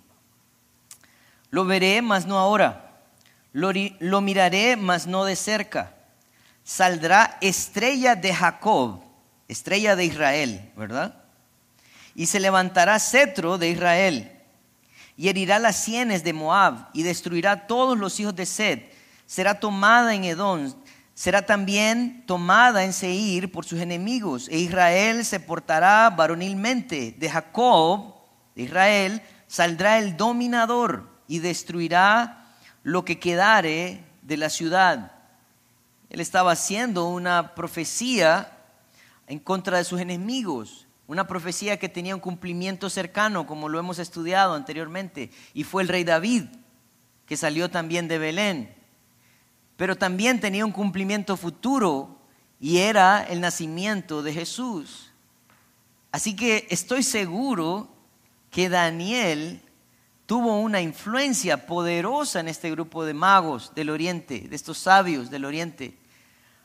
Lo 1.50 1.66
veré, 1.66 2.00
mas 2.00 2.26
no 2.26 2.38
ahora. 2.38 3.02
Lo, 3.52 4.20
miraré, 4.22 4.76
mas 4.76 5.06
no 5.06 5.24
de 5.24 5.36
cerca. 5.36 5.94
Saldrá 6.64 7.36
estrella 7.42 8.14
de 8.14 8.34
Jacob, 8.34 9.02
estrella 9.48 9.96
de 9.96 10.04
Israel, 10.06 10.72
¿verdad? 10.76 11.24
Y 12.14 12.26
se 12.26 12.40
levantará 12.40 12.98
cetro 12.98 13.58
de 13.58 13.68
Israel. 13.68 14.37
Y 15.18 15.28
herirá 15.28 15.58
las 15.58 15.76
sienes 15.76 16.24
de 16.24 16.32
Moab 16.32 16.88
y 16.94 17.02
destruirá 17.02 17.66
todos 17.66 17.98
los 17.98 18.18
hijos 18.20 18.34
de 18.34 18.46
Sed. 18.46 18.82
Será 19.26 19.60
tomada 19.60 20.14
en 20.14 20.24
Edom, 20.24 20.72
será 21.12 21.44
también 21.44 22.24
tomada 22.24 22.84
en 22.84 22.94
Seir 22.94 23.52
por 23.52 23.66
sus 23.66 23.80
enemigos. 23.80 24.48
E 24.48 24.58
Israel 24.58 25.24
se 25.24 25.40
portará 25.40 26.08
varonilmente. 26.08 27.14
De 27.18 27.28
Jacob, 27.28 28.14
de 28.54 28.62
Israel, 28.62 29.20
saldrá 29.48 29.98
el 29.98 30.16
dominador 30.16 31.10
y 31.26 31.40
destruirá 31.40 32.46
lo 32.82 33.04
que 33.04 33.18
quedare 33.18 34.04
de 34.22 34.36
la 34.38 34.48
ciudad. 34.48 35.12
Él 36.10 36.20
estaba 36.20 36.52
haciendo 36.52 37.08
una 37.08 37.54
profecía 37.54 38.52
en 39.26 39.38
contra 39.38 39.76
de 39.76 39.84
sus 39.84 40.00
enemigos, 40.00 40.87
una 41.08 41.26
profecía 41.26 41.78
que 41.78 41.88
tenía 41.88 42.14
un 42.14 42.20
cumplimiento 42.20 42.88
cercano, 42.90 43.46
como 43.46 43.68
lo 43.68 43.78
hemos 43.78 43.98
estudiado 43.98 44.54
anteriormente, 44.54 45.30
y 45.54 45.64
fue 45.64 45.82
el 45.82 45.88
rey 45.88 46.04
David, 46.04 46.44
que 47.26 47.36
salió 47.36 47.70
también 47.70 48.08
de 48.08 48.18
Belén, 48.18 48.74
pero 49.76 49.96
también 49.96 50.38
tenía 50.38 50.66
un 50.66 50.70
cumplimiento 50.70 51.36
futuro, 51.38 52.20
y 52.60 52.78
era 52.78 53.24
el 53.24 53.40
nacimiento 53.40 54.22
de 54.22 54.34
Jesús. 54.34 55.10
Así 56.12 56.36
que 56.36 56.66
estoy 56.68 57.02
seguro 57.02 57.88
que 58.50 58.68
Daniel 58.68 59.62
tuvo 60.26 60.60
una 60.60 60.82
influencia 60.82 61.66
poderosa 61.66 62.40
en 62.40 62.48
este 62.48 62.70
grupo 62.70 63.06
de 63.06 63.14
magos 63.14 63.72
del 63.74 63.88
Oriente, 63.88 64.40
de 64.40 64.56
estos 64.56 64.76
sabios 64.76 65.30
del 65.30 65.46
Oriente, 65.46 65.96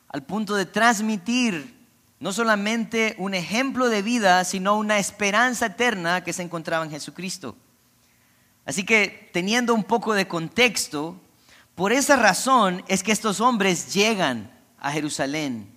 al 0.08 0.22
punto 0.22 0.54
de 0.54 0.66
transmitir 0.66 1.83
no 2.20 2.32
solamente 2.32 3.14
un 3.18 3.34
ejemplo 3.34 3.88
de 3.88 4.02
vida, 4.02 4.44
sino 4.44 4.76
una 4.76 4.98
esperanza 4.98 5.66
eterna 5.66 6.24
que 6.24 6.32
se 6.32 6.42
encontraba 6.42 6.84
en 6.84 6.90
Jesucristo. 6.90 7.56
Así 8.64 8.84
que 8.84 9.30
teniendo 9.32 9.74
un 9.74 9.84
poco 9.84 10.14
de 10.14 10.26
contexto, 10.26 11.20
por 11.74 11.92
esa 11.92 12.16
razón 12.16 12.82
es 12.88 13.02
que 13.02 13.12
estos 13.12 13.40
hombres 13.40 13.92
llegan 13.92 14.50
a 14.78 14.92
Jerusalén 14.92 15.74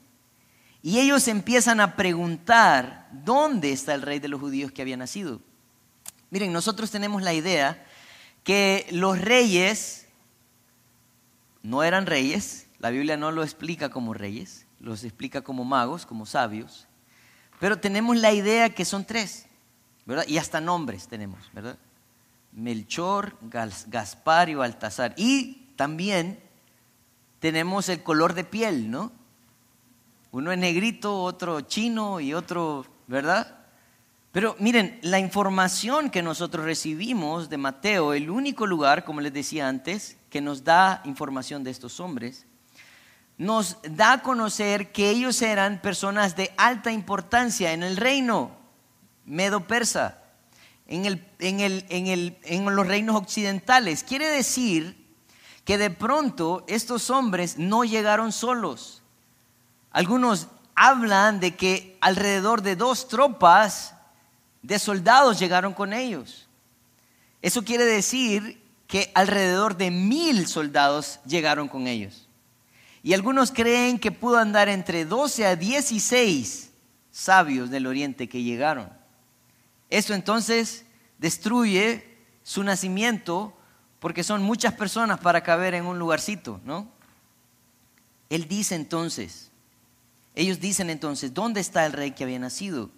y 0.82 1.00
ellos 1.00 1.28
empiezan 1.28 1.80
a 1.80 1.96
preguntar, 1.96 3.10
¿dónde 3.12 3.72
está 3.72 3.94
el 3.94 4.04
rey 4.04 4.20
de 4.20 4.28
los 4.28 4.40
judíos 4.40 4.72
que 4.72 4.82
había 4.82 4.96
nacido? 4.96 5.42
Miren, 6.30 6.54
nosotros 6.54 6.92
tenemos 6.92 7.24
la 7.24 7.34
idea 7.34 7.84
que 8.44 8.86
los 8.92 9.20
reyes 9.20 10.08
no 11.64 11.84
eran 11.84 12.06
reyes, 12.06 12.68
la 12.80 12.92
Biblia 12.92 13.18
no 13.18 13.32
lo 13.32 13.44
explica 13.44 13.90
como 13.90 14.14
reyes, 14.14 14.67
los 14.80 15.04
explica 15.04 15.42
como 15.42 15.64
magos, 15.64 16.06
como 16.06 16.26
sabios, 16.26 16.88
pero 17.60 17.80
tenemos 17.80 18.18
la 18.18 18.32
idea 18.32 18.70
que 18.70 18.86
son 18.86 19.06
tres, 19.06 19.48
¿verdad? 20.06 20.26
Y 20.28 20.38
hasta 20.38 20.62
nombres 20.62 21.08
tenemos, 21.08 21.52
¿verdad? 21.54 21.78
Melchor, 22.52 23.38
Gaspar 23.42 24.50
y 24.50 24.56
Baltasar. 24.56 25.14
Y 25.16 25.68
también 25.76 26.40
tenemos 27.40 27.90
el 27.90 28.02
color 28.02 28.34
de 28.34 28.44
piel, 28.44 28.90
¿no? 28.90 29.12
Uno 30.32 30.52
es 30.52 30.58
negrito, 30.58 31.22
otro 31.22 31.62
chino 31.62 32.20
y 32.20 32.34
otro, 32.34 32.86
¿verdad? 33.08 33.58
Pero 34.32 34.56
miren, 34.60 35.00
la 35.02 35.20
información 35.20 36.10
que 36.10 36.22
nosotros 36.22 36.66
recibimos 36.66 37.50
de 37.50 37.58
Mateo, 37.58 38.14
el 38.14 38.30
único 38.30 38.68
lugar, 38.68 39.04
como 39.04 39.22
les 39.22 39.34
decía 39.34 39.68
antes, 39.68 40.18
que 40.30 40.42
nos 40.42 40.64
da 40.64 41.02
información 41.06 41.64
de 41.64 41.72
estos 41.72 42.00
hombres, 42.00 42.47
nos 43.38 43.78
da 43.84 44.14
a 44.14 44.22
conocer 44.24 44.92
que 44.92 45.10
ellos 45.10 45.42
eran 45.42 45.82
personas 45.82 46.36
de 46.36 46.52
alta 46.58 46.92
importancia 46.92 47.74
en 47.74 47.84
el 47.84 47.98
reino 47.98 48.52
medo-persa, 49.26 50.20
en, 50.88 51.22
en 51.40 52.76
los 52.76 52.88
reinos 52.88 53.16
occidentales. 53.16 54.04
Quiere 54.04 54.28
decir 54.28 55.06
que 55.66 55.78
de 55.78 55.90
pronto 55.90 56.64
estos 56.68 57.10
hombres 57.10 57.58
no 57.58 57.84
llegaron 57.84 58.32
solos. 58.32 59.04
Algunos 59.92 60.48
hablan 60.76 61.40
de 61.40 61.56
que 61.56 61.98
alrededor 62.02 62.62
de 62.62 62.76
dos 62.76 63.08
tropas 63.08 63.94
de 64.62 64.80
soldados 64.80 65.40
llegaron 65.40 65.74
con 65.74 65.92
ellos. 65.94 66.48
Eso 67.42 67.64
quiere 67.64 67.86
decir 67.86 68.64
que 68.88 69.12
alrededor 69.14 69.76
de 69.76 69.92
mil 69.92 70.48
soldados 70.48 71.20
llegaron 71.26 71.68
con 71.68 71.88
ellos. 71.88 72.27
Y 73.08 73.14
algunos 73.14 73.54
creen 73.54 74.00
que 74.00 74.12
pudo 74.12 74.38
andar 74.38 74.68
entre 74.68 75.06
12 75.06 75.46
a 75.46 75.56
16 75.56 76.72
sabios 77.10 77.70
del 77.70 77.88
oriente 77.88 78.28
que 78.28 78.44
llegaron. 78.44 78.92
Eso 79.90 80.14
entonces 80.14 80.84
destruye 81.18 82.18
su 82.44 82.66
nacimiento 82.66 83.58
porque 84.02 84.26
son 84.26 84.44
muchas 84.44 84.74
personas 84.74 85.22
para 85.22 85.42
caber 85.42 85.74
en 85.74 85.86
un 85.86 85.98
lugarcito, 85.98 86.60
¿no? 86.66 86.90
Él 88.30 88.46
dice 88.50 88.76
entonces, 88.76 89.52
ellos 90.36 90.60
dicen 90.60 90.90
entonces, 90.90 91.34
¿dónde 91.34 91.62
está 91.62 91.86
el 91.86 91.94
rey 91.94 92.12
que 92.12 92.26
había 92.26 92.40
nacido? 92.40 92.92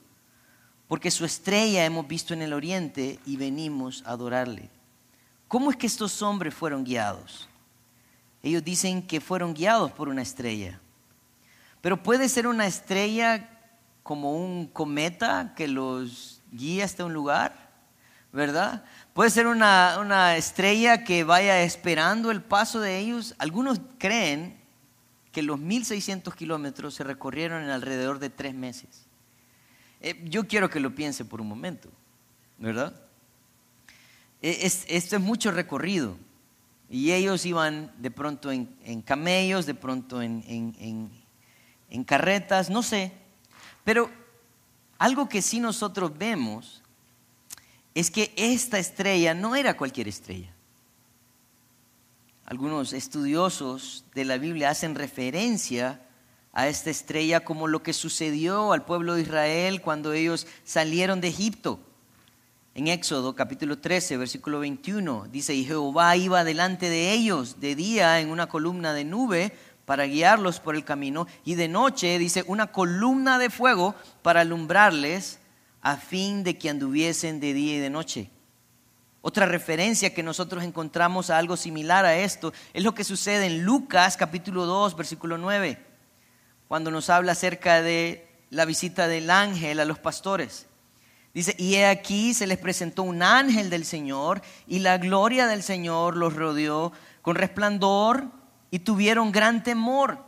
porque 0.88 1.12
su 1.12 1.24
estrella 1.24 1.86
hemos 1.86 2.08
visto 2.08 2.34
en 2.34 2.42
el 2.42 2.52
oriente 2.52 3.20
y 3.28 3.38
venimos 3.38 4.02
a 4.08 4.14
adorarle. 4.14 4.72
¿Cómo 5.48 5.70
es 5.70 5.78
que 5.78 5.86
estos 5.86 6.24
hombres 6.24 6.56
fueron 6.56 6.84
guiados? 6.84 7.48
Ellos 8.42 8.64
dicen 8.64 9.06
que 9.06 9.20
fueron 9.20 9.54
guiados 9.54 9.92
por 9.92 10.10
una 10.10 10.22
estrella. 10.22 10.80
Pero 11.82 12.02
puede 12.02 12.30
ser 12.30 12.48
una 12.48 12.68
estrella 12.68 13.50
como 14.04 14.34
un 14.34 14.68
cometa 14.68 15.54
que 15.56 15.68
los 15.68 16.42
guía 16.52 16.86
hasta 16.86 17.06
un 17.06 17.14
lugar, 17.14 17.70
¿verdad? 18.32 18.84
Puede 19.14 19.30
ser 19.30 19.48
una, 19.48 19.98
una 20.00 20.36
estrella 20.38 21.04
que 21.04 21.24
vaya 21.24 21.62
esperando 21.62 22.32
el 22.32 22.42
paso 22.42 22.80
de 22.80 22.98
ellos. 22.98 23.36
Algunos 23.38 23.82
creen 23.98 24.60
que 25.32 25.42
los 25.42 25.60
1.600 25.60 26.34
kilómetros 26.34 26.96
se 26.96 27.04
recorrieron 27.04 27.64
en 27.64 27.70
alrededor 27.70 28.20
de 28.20 28.30
tres 28.30 28.54
meses. 28.54 29.06
Eh, 30.02 30.20
yo 30.26 30.48
quiero 30.48 30.70
que 30.70 30.80
lo 30.80 30.96
piense 30.96 31.26
por 31.26 31.42
un 31.42 31.48
momento, 31.48 31.90
¿verdad? 32.58 32.94
Eh, 34.42 34.60
esto 34.64 35.16
es 35.16 35.22
mucho 35.22 35.52
recorrido. 35.52 36.18
Y 36.90 37.12
ellos 37.12 37.46
iban 37.46 37.94
de 37.98 38.12
pronto 38.12 38.52
en, 38.52 39.02
camellos, 39.04 39.66
de 39.66 39.76
pronto 39.76 40.22
en, 40.22 40.44
en 41.90 42.04
carretas, 42.04 42.70
no 42.70 42.84
sé. 42.84 43.12
Pero 43.84 44.10
algo 44.98 45.30
que 45.30 45.42
sí 45.42 45.60
nosotros 45.60 46.18
vemos 46.18 46.82
es 47.96 48.12
que 48.12 48.34
esta 48.36 48.80
estrella 48.80 49.34
no 49.34 49.56
era 49.56 49.78
cualquier 49.78 50.08
estrella. 50.08 50.54
Algunos 52.46 52.94
estudiosos 52.94 54.06
de 54.16 54.26
la 54.26 54.38
Biblia 54.38 54.70
hacen 54.70 54.96
referencia 54.96 56.02
a 56.52 56.68
esta 56.68 56.90
estrella 56.90 57.46
como 57.46 57.68
lo 57.68 57.84
que 57.84 57.94
sucedió 57.94 58.74
al 58.74 58.86
pueblo 58.86 59.16
de 59.16 59.22
Israel 59.22 59.82
cuando 59.82 60.14
ellos 60.14 60.48
salieron 60.64 61.22
de 61.22 61.28
Egipto. 61.28 61.80
En 62.80 62.88
Éxodo 62.88 63.36
capítulo 63.36 63.80
13, 63.80 64.16
versículo 64.16 64.62
21, 64.62 65.28
dice, 65.30 65.54
y 65.54 65.66
Jehová 65.66 66.16
iba 66.16 66.46
delante 66.46 66.90
de 66.90 67.12
ellos 67.12 67.60
de 67.60 67.76
día 67.76 68.22
en 68.22 68.30
una 68.30 68.48
columna 68.48 68.94
de 68.94 69.04
nube 69.04 69.52
para 69.84 70.06
guiarlos 70.06 70.62
por 70.62 70.78
el 70.78 70.86
camino, 70.86 71.28
y 71.44 71.56
de 71.56 71.68
noche, 71.68 72.18
dice, 72.18 72.46
una 72.48 72.68
columna 72.68 73.38
de 73.38 73.50
fuego 73.50 73.96
para 74.22 74.40
alumbrarles 74.40 75.40
a 75.82 75.98
fin 75.98 76.46
de 76.46 76.58
que 76.58 76.70
anduviesen 76.70 77.42
de 77.42 77.54
día 77.54 77.76
y 77.76 77.80
de 77.80 77.90
noche. 77.90 78.30
Otra 79.20 79.46
referencia 79.46 80.14
que 80.14 80.24
nosotros 80.24 80.64
encontramos 80.64 81.30
a 81.30 81.38
algo 81.38 81.58
similar 81.58 82.06
a 82.06 82.18
esto 82.18 82.54
es 82.72 82.82
lo 82.82 82.94
que 82.96 83.04
sucede 83.04 83.48
en 83.48 83.66
Lucas 83.66 84.16
capítulo 84.16 84.66
2, 84.66 84.96
versículo 84.96 85.38
9, 85.38 85.86
cuando 86.70 86.92
nos 86.92 87.10
habla 87.10 87.34
acerca 87.34 87.82
de 87.82 88.26
la 88.52 88.64
visita 88.64 89.10
del 89.10 89.30
ángel 89.32 89.82
a 89.82 89.86
los 89.86 90.00
pastores. 90.00 90.69
Dice, 91.34 91.56
y 91.58 91.76
he 91.76 91.86
aquí 91.86 92.34
se 92.34 92.48
les 92.48 92.58
presentó 92.58 93.04
un 93.04 93.22
ángel 93.22 93.70
del 93.70 93.86
Señor 93.86 94.42
y 94.68 94.80
la 94.80 94.98
gloria 94.98 95.48
del 95.48 95.62
Señor 95.62 96.18
los 96.18 96.36
rodeó 96.36 96.92
con 97.22 97.36
resplandor 97.36 98.32
y 98.72 98.80
tuvieron 98.80 99.32
gran 99.32 99.64
temor. 99.64 100.26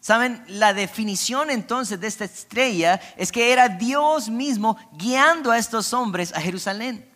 Saben, 0.00 0.44
la 0.48 0.74
definición 0.74 1.50
entonces 1.50 1.98
de 1.98 2.06
esta 2.06 2.26
estrella 2.26 3.00
es 3.16 3.32
que 3.32 3.52
era 3.52 3.70
Dios 3.70 4.28
mismo 4.28 4.76
guiando 4.92 5.50
a 5.50 5.56
estos 5.56 5.94
hombres 5.94 6.34
a 6.34 6.42
Jerusalén. 6.42 7.08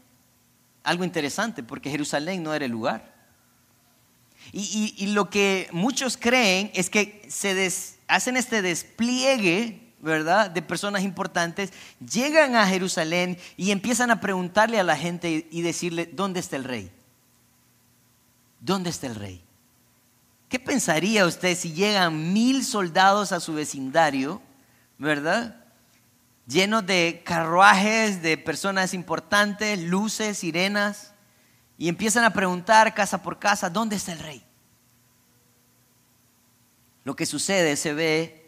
Algo 0.82 1.04
interesante, 1.04 1.62
porque 1.62 1.90
Jerusalén 1.90 2.42
no 2.42 2.54
era 2.54 2.64
el 2.64 2.70
lugar. 2.70 3.14
Y, 4.52 5.08
lo 5.08 5.28
que 5.28 5.68
muchos 5.72 6.16
creen 6.16 6.70
es 6.72 6.88
que 6.88 7.26
se 7.28 7.70
hacen 8.06 8.38
este 8.38 8.62
despliegue, 8.62 9.87
¿verdad?, 10.00 10.50
de 10.50 10.62
personas 10.62 11.02
importantes, 11.02 11.72
llegan 11.98 12.54
a 12.54 12.66
Jerusalén 12.66 13.38
y 13.56 13.70
empiezan 13.70 14.10
a 14.10 14.20
preguntarle 14.20 14.78
a 14.78 14.84
la 14.84 14.96
gente 14.96 15.48
y 15.50 15.62
decirle, 15.62 16.06
¿dónde 16.12 16.40
está 16.40 16.56
el 16.56 16.64
rey? 16.64 16.90
¿Dónde 18.60 18.90
está 18.90 19.06
el 19.06 19.14
rey? 19.14 19.42
¿Qué 20.48 20.58
pensaría 20.58 21.26
usted 21.26 21.56
si 21.56 21.72
llegan 21.72 22.32
mil 22.32 22.64
soldados 22.64 23.32
a 23.32 23.40
su 23.40 23.54
vecindario, 23.54 24.40
verdad? 24.96 25.64
Llenos 26.46 26.86
de 26.86 27.22
carruajes, 27.24 28.22
de 28.22 28.38
personas 28.38 28.94
importantes, 28.94 29.78
luces, 29.78 30.38
sirenas, 30.38 31.12
y 31.76 31.88
empiezan 31.88 32.24
a 32.24 32.32
preguntar 32.32 32.94
casa 32.94 33.22
por 33.22 33.38
casa, 33.38 33.68
¿dónde 33.68 33.96
está 33.96 34.12
el 34.12 34.18
rey? 34.20 34.44
Lo 37.04 37.14
que 37.14 37.26
sucede 37.26 37.76
se 37.76 37.92
ve 37.92 38.47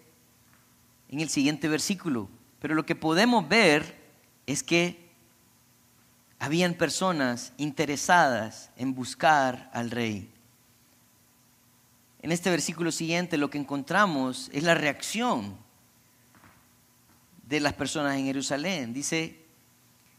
en 1.11 1.21
el 1.21 1.29
siguiente 1.29 1.69
versículo, 1.69 2.29
pero 2.59 2.75
lo 2.75 2.87
que 2.87 2.95
podemos 2.95 3.47
ver 3.49 3.99
es 4.47 4.63
que 4.63 5.11
habían 6.39 6.73
personas 6.73 7.53
interesadas 7.59 8.71
en 8.77 8.95
buscar 8.95 9.71
al 9.75 9.91
rey 9.91 10.31
en 12.23 12.33
este 12.33 12.51
versículo 12.51 12.93
siguiente 12.93 13.39
lo 13.39 13.49
que 13.49 13.59
encontramos 13.59 14.51
es 14.53 14.63
la 14.63 14.75
reacción 14.75 15.57
de 17.47 17.61
las 17.61 17.73
personas 17.73 18.17
en 18.17 18.27
Jerusalén. 18.27 18.93
Dice 18.93 19.41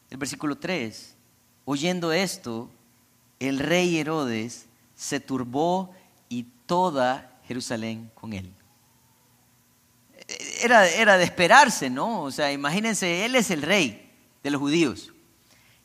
el 0.10 0.18
versículo 0.18 0.58
3, 0.58 1.14
oyendo 1.66 2.12
esto, 2.12 2.70
el 3.40 3.60
rey 3.60 3.98
Herodes 3.98 4.66
se 4.96 5.20
turbó 5.20 5.94
y 6.28 6.48
toda 6.66 7.40
Jerusalén 7.48 8.10
con 8.16 8.34
él. 8.34 8.52
Era, 10.62 10.88
era 10.88 11.18
de 11.18 11.24
esperarse, 11.24 11.90
¿no? 11.90 12.22
O 12.24 12.32
sea, 12.32 12.52
imagínense, 12.52 13.26
él 13.26 13.36
es 13.36 13.50
el 13.52 13.62
rey 13.62 14.12
de 14.44 14.52
los 14.52 14.60
judíos. 14.60 15.12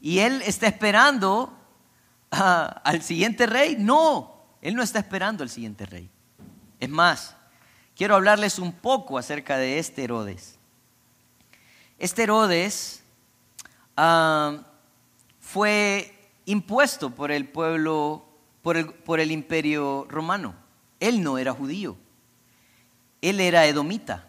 Y 0.00 0.18
él 0.18 0.42
está 0.42 0.66
esperando 0.66 1.52
al 2.30 3.02
siguiente 3.02 3.46
rey. 3.46 3.76
No, 3.78 4.44
él 4.60 4.74
no 4.74 4.82
está 4.82 4.98
esperando 4.98 5.42
al 5.42 5.50
siguiente 5.50 5.86
rey. 5.86 6.10
Es 6.78 6.88
más, 6.88 7.36
quiero 7.96 8.14
hablarles 8.14 8.58
un 8.58 8.72
poco 8.72 9.18
acerca 9.18 9.56
de 9.56 9.78
este 9.78 10.04
Herodes. 10.04 10.58
Este 11.98 12.24
Herodes 12.24 13.02
ah, 13.96 14.58
fue 15.40 16.30
impuesto 16.44 17.14
por 17.14 17.30
el 17.30 17.48
pueblo, 17.48 18.26
por 18.62 18.76
el, 18.76 18.92
por 18.92 19.20
el 19.20 19.30
imperio 19.30 20.06
romano. 20.08 20.54
Él 21.00 21.22
no 21.22 21.38
era 21.38 21.52
judío, 21.52 21.96
él 23.22 23.40
era 23.40 23.66
edomita. 23.66 24.25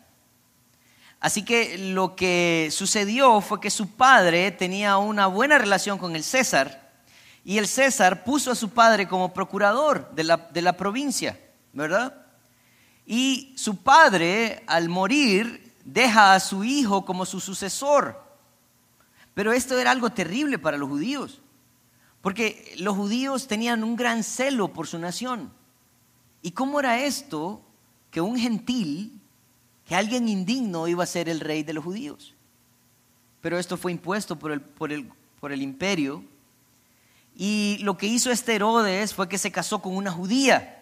Así 1.27 1.43
que 1.43 1.77
lo 1.77 2.15
que 2.15 2.69
sucedió 2.71 3.41
fue 3.41 3.59
que 3.59 3.69
su 3.69 3.89
padre 3.89 4.49
tenía 4.49 4.95
una 4.95 5.27
buena 5.27 5.57
relación 5.57 5.97
con 5.97 6.15
el 6.15 6.23
César 6.23 7.01
y 7.43 7.57
el 7.57 7.67
César 7.67 8.23
puso 8.23 8.49
a 8.49 8.55
su 8.55 8.69
padre 8.69 9.09
como 9.09 9.33
procurador 9.33 10.09
de 10.15 10.23
la, 10.23 10.37
de 10.37 10.61
la 10.61 10.77
provincia, 10.77 11.37
¿verdad? 11.73 12.25
Y 13.05 13.53
su 13.57 13.75
padre, 13.75 14.63
al 14.67 14.87
morir, 14.87 15.73
deja 15.83 16.33
a 16.33 16.39
su 16.39 16.63
hijo 16.63 17.03
como 17.03 17.25
su 17.25 17.41
sucesor. 17.41 18.23
Pero 19.33 19.51
esto 19.51 19.77
era 19.77 19.91
algo 19.91 20.09
terrible 20.09 20.57
para 20.57 20.77
los 20.77 20.87
judíos, 20.87 21.41
porque 22.21 22.73
los 22.77 22.95
judíos 22.95 23.47
tenían 23.47 23.83
un 23.83 23.97
gran 23.97 24.23
celo 24.23 24.69
por 24.69 24.87
su 24.87 24.97
nación. 24.97 25.51
¿Y 26.41 26.51
cómo 26.51 26.79
era 26.79 27.01
esto 27.01 27.61
que 28.11 28.21
un 28.21 28.37
gentil, 28.37 29.16
que 29.87 29.95
alguien 29.95 30.27
indigno 30.27 30.87
iba 30.87 31.03
a 31.03 31.07
ser 31.07 31.29
el 31.29 31.39
rey 31.39 31.63
de 31.63 31.73
los 31.73 31.83
judíos? 31.83 32.33
Pero 33.41 33.57
esto 33.57 33.77
fue 33.77 33.91
impuesto 33.91 34.37
por 34.37 34.51
el, 34.51 34.61
por 34.61 34.91
el, 34.91 35.09
por 35.39 35.51
el 35.51 35.61
imperio 35.61 36.23
y 37.37 37.77
lo 37.81 37.97
que 37.97 38.07
hizo 38.07 38.31
este 38.31 38.55
Herodes 38.55 39.13
fue 39.13 39.29
que 39.29 39.37
se 39.37 39.51
casó 39.51 39.79
con 39.79 39.95
una 39.95 40.11
judía. 40.11 40.73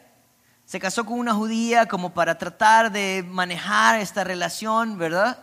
Se 0.65 0.79
casó 0.79 1.05
con 1.05 1.19
una 1.19 1.33
judía 1.33 1.85
como 1.85 2.13
para 2.13 2.37
tratar 2.37 2.91
de 2.91 3.25
manejar 3.29 3.99
esta 3.99 4.23
relación, 4.23 4.97
¿verdad? 4.97 5.37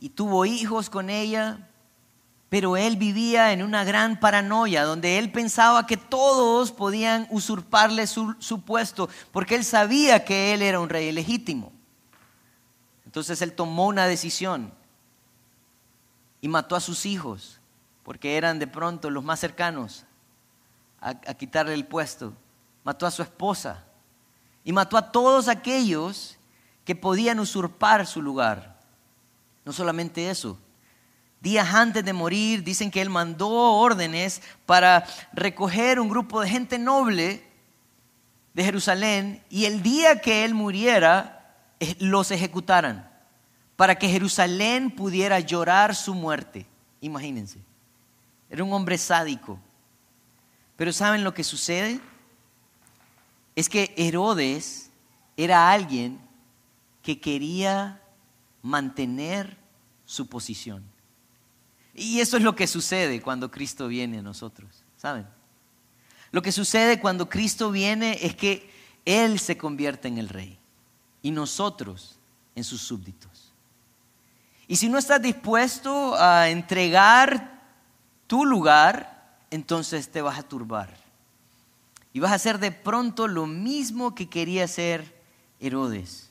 Y 0.00 0.10
tuvo 0.10 0.44
hijos 0.44 0.90
con 0.90 1.10
ella, 1.10 1.68
pero 2.48 2.76
él 2.76 2.96
vivía 2.96 3.52
en 3.52 3.62
una 3.62 3.84
gran 3.84 4.18
paranoia 4.18 4.82
donde 4.82 5.18
él 5.18 5.30
pensaba 5.30 5.86
que 5.86 5.96
todos 5.96 6.72
podían 6.72 7.28
usurparle 7.30 8.08
su, 8.08 8.34
su 8.40 8.62
puesto 8.62 9.08
porque 9.30 9.54
él 9.54 9.64
sabía 9.64 10.24
que 10.24 10.54
él 10.54 10.62
era 10.62 10.80
un 10.80 10.88
rey 10.88 11.12
legítimo. 11.12 11.72
Entonces 13.08 13.40
él 13.40 13.54
tomó 13.54 13.86
una 13.86 14.06
decisión 14.06 14.70
y 16.42 16.48
mató 16.48 16.76
a 16.76 16.80
sus 16.80 17.06
hijos 17.06 17.58
porque 18.02 18.36
eran 18.36 18.58
de 18.58 18.66
pronto 18.66 19.08
los 19.08 19.24
más 19.24 19.40
cercanos 19.40 20.04
a, 21.00 21.14
quitarle 21.14 21.72
el 21.72 21.86
puesto. 21.86 22.34
Mató 22.84 23.06
a 23.06 23.10
su 23.10 23.22
esposa 23.22 23.82
y 24.62 24.74
mató 24.74 24.98
a 24.98 25.10
todos 25.10 25.48
aquellos 25.48 26.36
que 26.84 26.94
podían 26.94 27.40
usurpar 27.40 28.06
su 28.06 28.20
lugar. 28.20 28.78
No 29.64 29.72
solamente 29.72 30.28
eso, 30.28 30.58
días 31.40 31.72
antes 31.72 32.04
de 32.04 32.12
morir 32.12 32.62
dicen 32.62 32.90
que 32.90 33.00
él 33.00 33.08
mandó 33.08 33.48
órdenes 33.48 34.42
para 34.66 35.06
recoger 35.32 35.98
un 35.98 36.10
grupo 36.10 36.42
de 36.42 36.50
gente 36.50 36.78
noble 36.78 37.42
de 38.52 38.64
Jerusalén 38.64 39.42
y 39.48 39.64
el 39.64 39.82
día 39.82 40.20
que 40.20 40.44
él 40.44 40.52
muriera 40.52 41.37
los 41.98 42.30
ejecutaran 42.30 43.08
para 43.76 43.96
que 43.96 44.08
Jerusalén 44.08 44.90
pudiera 44.90 45.38
llorar 45.40 45.94
su 45.94 46.14
muerte. 46.14 46.66
Imagínense. 47.00 47.60
Era 48.50 48.64
un 48.64 48.72
hombre 48.72 48.98
sádico. 48.98 49.60
Pero 50.76 50.92
¿saben 50.92 51.22
lo 51.22 51.32
que 51.32 51.44
sucede? 51.44 52.00
Es 53.54 53.68
que 53.68 53.94
Herodes 53.96 54.90
era 55.36 55.70
alguien 55.70 56.20
que 57.02 57.20
quería 57.20 58.02
mantener 58.62 59.56
su 60.04 60.26
posición. 60.26 60.82
Y 61.94 62.20
eso 62.20 62.36
es 62.36 62.42
lo 62.42 62.56
que 62.56 62.66
sucede 62.66 63.20
cuando 63.22 63.50
Cristo 63.50 63.88
viene 63.88 64.18
a 64.18 64.22
nosotros, 64.22 64.84
¿saben? 64.96 65.26
Lo 66.30 66.42
que 66.42 66.52
sucede 66.52 67.00
cuando 67.00 67.28
Cristo 67.28 67.70
viene 67.70 68.18
es 68.22 68.34
que 68.34 68.70
Él 69.04 69.38
se 69.38 69.56
convierta 69.56 70.08
en 70.08 70.18
el 70.18 70.28
rey 70.28 70.57
y 71.28 71.30
nosotros 71.30 72.18
en 72.54 72.64
sus 72.64 72.80
súbditos. 72.80 73.52
Y 74.66 74.76
si 74.76 74.88
no 74.88 74.96
estás 74.96 75.20
dispuesto 75.20 76.14
a 76.14 76.48
entregar 76.48 77.66
tu 78.26 78.46
lugar, 78.46 79.36
entonces 79.50 80.08
te 80.08 80.22
vas 80.22 80.38
a 80.38 80.42
turbar. 80.42 80.88
Y 82.14 82.20
vas 82.20 82.32
a 82.32 82.36
hacer 82.36 82.58
de 82.58 82.72
pronto 82.72 83.28
lo 83.28 83.46
mismo 83.46 84.14
que 84.14 84.30
quería 84.30 84.64
hacer 84.64 85.20
Herodes. 85.60 86.30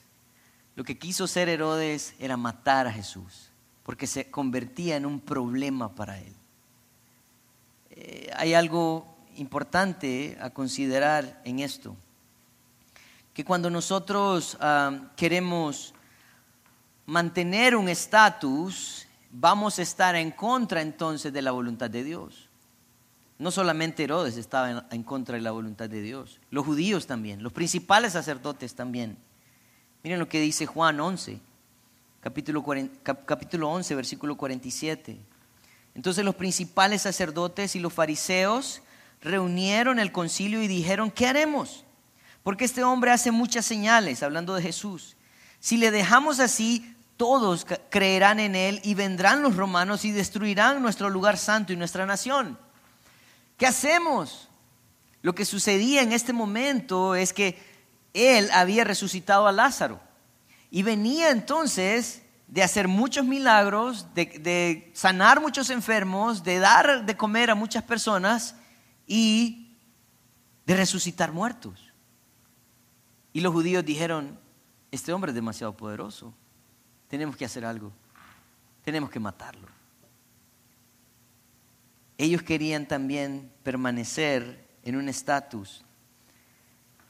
Lo 0.75 0.83
que 0.83 0.97
quiso 0.97 1.27
ser 1.27 1.47
Herodes 1.47 2.15
era 2.17 2.35
matar 2.35 2.87
a 2.87 2.91
Jesús, 2.91 3.51
porque 3.83 4.07
se 4.07 4.31
convertía 4.31 4.95
en 4.95 5.05
un 5.05 5.19
problema 5.19 5.93
para 5.93 6.17
él. 6.17 6.33
Eh, 7.91 8.31
hay 8.35 8.55
algo 8.55 9.15
importante 9.35 10.39
a 10.41 10.49
considerar 10.49 11.39
en 11.45 11.59
esto, 11.59 11.95
que 13.37 13.45
cuando 13.45 13.69
nosotros 13.69 14.57
ah, 14.59 14.97
queremos 15.15 15.93
mantener 17.05 17.75
un 17.75 17.87
estatus, 17.87 19.05
vamos 19.29 19.77
a 19.77 19.83
estar 19.83 20.15
en 20.15 20.31
contra 20.31 20.81
entonces 20.81 21.31
de 21.31 21.43
la 21.43 21.51
voluntad 21.51 21.87
de 21.87 22.03
Dios. 22.03 22.49
No 23.37 23.51
solamente 23.51 24.05
Herodes 24.05 24.37
estaba 24.37 24.87
en, 24.89 25.03
contra 25.03 25.35
de 25.35 25.43
la 25.43 25.51
voluntad 25.51 25.87
de 25.87 26.01
Dios, 26.01 26.39
los 26.49 26.65
judíos 26.65 27.05
también, 27.05 27.43
los 27.43 27.53
principales 27.53 28.13
sacerdotes 28.13 28.73
también. 28.73 29.15
Miren 30.01 30.17
lo 30.17 30.27
que 30.27 30.41
dice 30.41 30.65
Juan 30.65 30.99
11, 30.99 31.39
capítulo, 32.21 32.65
capítulo 33.03 33.69
11, 33.69 33.93
versículo 33.93 34.35
47. 34.35 35.15
Entonces 35.93 36.25
los 36.25 36.33
principales 36.33 37.03
sacerdotes 37.03 37.75
y 37.75 37.79
los 37.81 37.93
fariseos 37.93 38.81
reunieron 39.21 39.99
el 39.99 40.11
concilio 40.11 40.63
y 40.63 40.67
dijeron, 40.67 41.11
¿qué 41.11 41.27
haremos? 41.27 41.83
Porque 42.47 42.63
este 42.63 42.81
hombre 42.81 43.11
hace 43.11 43.29
muchas 43.29 43.65
señales, 43.65 44.23
hablando 44.23 44.55
de 44.55 44.61
Jesús. 44.61 45.17
Si 45.59 45.75
le 45.75 45.91
dejamos 45.91 46.39
así, 46.39 46.95
todos 47.17 47.67
creerán 47.89 48.39
en 48.39 48.55
él 48.55 48.79
y 48.85 48.93
vendrán 48.93 49.41
los 49.41 49.57
romanos 49.57 50.05
y 50.05 50.11
destruirán 50.11 50.81
nuestro 50.81 51.09
lugar 51.09 51.37
santo 51.37 51.73
y 51.73 51.75
nuestra 51.75 52.05
nación. 52.05 52.57
¿Qué 53.57 53.67
hacemos? 53.67 54.47
Lo 55.21 55.35
que 55.35 55.43
sucedía 55.43 56.01
en 56.01 56.13
este 56.13 56.31
momento 56.31 57.15
es 57.15 57.33
que 57.33 57.61
él 58.13 58.49
había 58.53 58.85
resucitado 58.85 59.45
a 59.45 59.51
Lázaro 59.51 59.99
y 60.71 60.83
venía 60.83 61.31
entonces 61.31 62.21
de 62.47 62.63
hacer 62.63 62.87
muchos 62.87 63.25
milagros, 63.25 64.07
de, 64.15 64.89
sanar 64.93 65.41
muchos 65.41 65.69
enfermos, 65.69 66.45
de 66.45 66.59
dar 66.59 67.05
de 67.05 67.17
comer 67.17 67.51
a 67.51 67.55
muchas 67.55 67.83
personas 67.83 68.55
y 69.05 69.75
de 70.65 70.77
resucitar 70.77 71.33
muertos. 71.33 71.86
Y 73.37 73.39
los 73.39 73.53
judíos 73.53 73.85
dijeron, 73.85 74.35
este 74.89 75.13
hombre 75.13 75.29
es 75.29 75.35
demasiado 75.35 75.77
poderoso, 75.77 76.33
tenemos 77.07 77.37
que 77.37 77.45
hacer 77.45 77.65
algo, 77.65 77.91
tenemos 78.83 79.11
que 79.11 79.19
matarlo. 79.19 79.67
Ellos 82.17 82.41
querían 82.41 82.87
también 82.87 83.51
permanecer 83.61 84.65
en 84.81 84.95
un 84.95 85.07
estatus. 85.07 85.85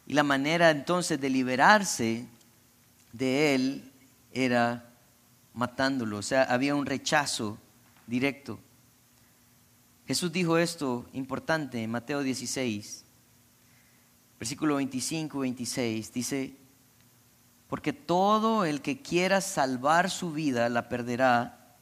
Y 0.06 0.16
la 0.16 0.24
manera 0.24 0.70
entonces 0.70 1.18
de 1.18 1.30
liberarse 1.30 2.28
de 3.14 3.56
él 3.56 3.94
era 4.34 4.84
matándolo. 5.54 6.18
O 6.18 6.24
sea, 6.24 6.44
había 6.44 6.76
un 6.76 6.86
rechazo 6.86 7.58
directo. 8.06 8.60
Jesús 10.06 10.30
dijo 10.34 10.58
esto 10.58 11.06
importante 11.14 11.82
en 11.82 11.90
Mateo 11.90 12.22
16, 12.22 13.06
versículo 14.40 14.76
25 14.76 15.38
y 15.38 15.42
26. 15.42 16.14
Dice, 16.14 16.58
porque 17.68 17.94
todo 17.94 18.66
el 18.66 18.82
que 18.82 19.02
quiera 19.02 19.42
salvar 19.42 20.10
su 20.10 20.32
vida 20.32 20.70
la 20.70 20.90
perderá 20.90 21.76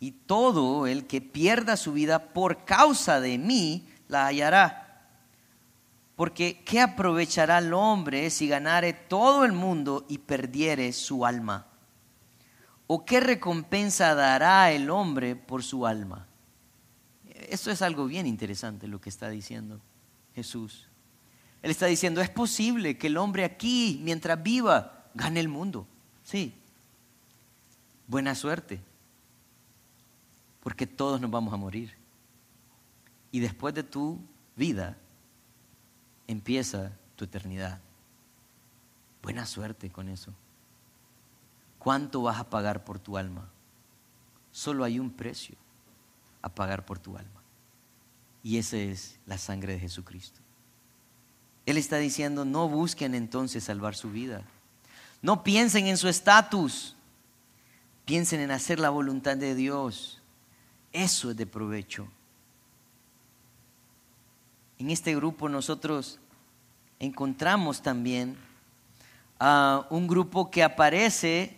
y 0.00 0.12
todo 0.12 0.86
el 0.86 1.06
que 1.06 1.20
pierda 1.20 1.76
su 1.76 1.92
vida 1.92 2.32
por 2.32 2.64
causa 2.64 3.20
de 3.20 3.38
mí 3.38 3.86
la 4.08 4.26
hallará. 4.26 5.08
Porque 6.16 6.62
¿qué 6.64 6.80
aprovechará 6.80 7.58
el 7.58 7.72
hombre 7.72 8.28
si 8.30 8.48
ganare 8.48 8.92
todo 8.92 9.44
el 9.44 9.52
mundo 9.52 10.04
y 10.08 10.18
perdiere 10.18 10.92
su 10.92 11.24
alma? 11.24 11.66
¿O 12.86 13.04
qué 13.04 13.20
recompensa 13.20 14.14
dará 14.14 14.72
el 14.72 14.90
hombre 14.90 15.36
por 15.36 15.62
su 15.62 15.86
alma? 15.86 16.26
Esto 17.24 17.70
es 17.70 17.80
algo 17.80 18.06
bien 18.06 18.26
interesante 18.26 18.88
lo 18.88 19.00
que 19.00 19.08
está 19.08 19.30
diciendo 19.30 19.80
Jesús. 20.34 20.89
Él 21.62 21.70
está 21.70 21.86
diciendo, 21.86 22.20
es 22.20 22.30
posible 22.30 22.96
que 22.96 23.08
el 23.08 23.16
hombre 23.16 23.44
aquí, 23.44 24.00
mientras 24.02 24.42
viva, 24.42 25.04
gane 25.14 25.40
el 25.40 25.48
mundo. 25.48 25.86
Sí. 26.24 26.54
Buena 28.06 28.34
suerte 28.34 28.80
porque 30.62 30.86
todos 30.86 31.20
nos 31.20 31.30
vamos 31.30 31.52
a 31.52 31.56
morir. 31.56 31.94
Y 33.32 33.40
después 33.40 33.74
de 33.74 33.82
tu 33.82 34.18
vida 34.56 34.96
empieza 36.26 36.92
tu 37.16 37.24
eternidad. 37.24 37.80
Buena 39.22 39.46
suerte 39.46 39.90
con 39.90 40.08
eso. 40.08 40.32
¿Cuánto 41.78 42.22
vas 42.22 42.38
a 42.38 42.50
pagar 42.50 42.84
por 42.84 42.98
tu 42.98 43.16
alma? 43.16 43.48
Solo 44.52 44.84
hay 44.84 44.98
un 44.98 45.10
precio 45.10 45.56
a 46.42 46.48
pagar 46.48 46.84
por 46.84 46.98
tu 46.98 47.16
alma. 47.16 47.42
Y 48.42 48.58
esa 48.58 48.76
es 48.76 49.18
la 49.26 49.38
sangre 49.38 49.74
de 49.74 49.80
Jesucristo. 49.80 50.40
Él 51.66 51.76
está 51.76 51.98
diciendo, 51.98 52.44
no 52.44 52.68
busquen 52.68 53.14
entonces 53.14 53.64
salvar 53.64 53.94
su 53.94 54.10
vida. 54.10 54.42
No 55.22 55.44
piensen 55.44 55.86
en 55.86 55.96
su 55.96 56.08
estatus. 56.08 56.96
Piensen 58.04 58.40
en 58.40 58.50
hacer 58.50 58.80
la 58.80 58.90
voluntad 58.90 59.36
de 59.36 59.54
Dios. 59.54 60.20
Eso 60.92 61.30
es 61.30 61.36
de 61.36 61.46
provecho. 61.46 62.08
En 64.78 64.90
este 64.90 65.14
grupo 65.14 65.48
nosotros 65.48 66.18
encontramos 66.98 67.82
también 67.82 68.36
a 69.38 69.86
un 69.90 70.08
grupo 70.08 70.50
que 70.50 70.62
aparece 70.62 71.56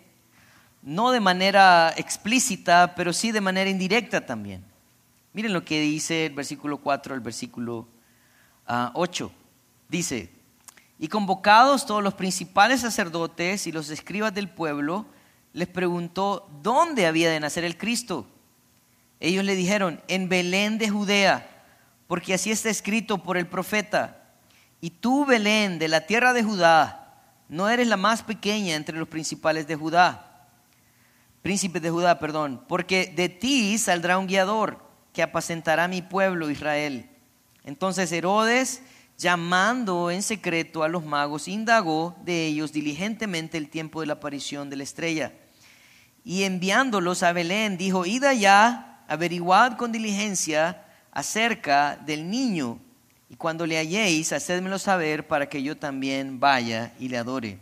no 0.82 1.12
de 1.12 1.20
manera 1.20 1.94
explícita, 1.96 2.94
pero 2.96 3.12
sí 3.12 3.30
de 3.30 3.40
manera 3.40 3.70
indirecta 3.70 4.26
también. 4.26 4.64
Miren 5.32 5.52
lo 5.52 5.64
que 5.64 5.80
dice 5.80 6.26
el 6.26 6.34
versículo 6.34 6.78
4 6.78 7.14
al 7.14 7.20
versículo 7.20 7.86
8. 8.66 9.32
Dice, 9.92 10.31
y 10.98 11.09
convocados 11.09 11.85
todos 11.85 12.02
los 12.02 12.14
principales 12.14 12.81
sacerdotes 12.81 13.66
y 13.66 13.72
los 13.72 13.90
escribas 13.90 14.33
del 14.33 14.48
pueblo, 14.48 15.05
les 15.52 15.68
preguntó 15.68 16.48
dónde 16.62 17.05
había 17.05 17.31
de 17.31 17.38
nacer 17.38 17.62
el 17.62 17.76
Cristo. 17.76 18.26
Ellos 19.20 19.44
le 19.44 19.55
dijeron, 19.55 20.00
en 20.09 20.31
Belén 20.31 20.78
de 20.78 20.88
Judea, 20.88 21.46
porque 22.07 22.33
así 22.33 22.50
está 22.50 22.70
escrito 22.70 23.22
por 23.22 23.37
el 23.37 23.46
profeta. 23.46 24.33
Y 24.81 24.88
tú, 24.88 25.26
Belén, 25.26 25.78
de 25.78 25.88
la 25.88 26.07
tierra 26.07 26.33
de 26.33 26.42
Judá, 26.42 27.20
no 27.50 27.68
eres 27.68 27.87
la 27.87 27.98
más 27.98 28.22
pequeña 28.22 28.76
entre 28.76 28.96
los 28.96 29.09
principales 29.09 29.66
de 29.66 29.76
Judá. 29.76 30.48
Príncipes 31.42 31.83
de 31.83 31.90
Judá, 31.90 32.18
perdón, 32.18 32.64
porque 32.66 33.12
de 33.14 33.28
ti 33.28 33.76
saldrá 33.76 34.16
un 34.16 34.26
guiador 34.26 34.83
que 35.12 35.22
apacentará 35.22 35.87
mi 35.87 36.00
pueblo 36.00 36.48
Israel. 36.48 37.11
Entonces 37.62 38.11
Herodes, 38.11 38.81
llamando 39.22 40.11
en 40.11 40.22
secreto 40.22 40.82
a 40.82 40.88
los 40.88 41.04
magos, 41.04 41.48
indagó 41.48 42.14
de 42.24 42.46
ellos 42.46 42.72
diligentemente 42.72 43.56
el 43.56 43.70
tiempo 43.70 44.00
de 44.00 44.06
la 44.06 44.14
aparición 44.14 44.68
de 44.68 44.76
la 44.76 44.82
estrella. 44.82 45.32
Y 46.24 46.42
enviándolos 46.42 47.22
a 47.22 47.32
Belén, 47.32 47.78
dijo, 47.78 48.04
id 48.04 48.24
allá 48.24 48.98
averiguad 49.08 49.76
con 49.76 49.92
diligencia 49.92 50.85
acerca 51.12 51.96
del 51.96 52.28
niño, 52.28 52.78
y 53.28 53.37
cuando 53.37 53.64
le 53.64 53.78
halléis, 53.78 54.32
hacedmelo 54.32 54.78
saber 54.78 55.26
para 55.26 55.48
que 55.48 55.62
yo 55.62 55.76
también 55.76 56.38
vaya 56.38 56.92
y 56.98 57.08
le 57.08 57.16
adore. 57.16 57.58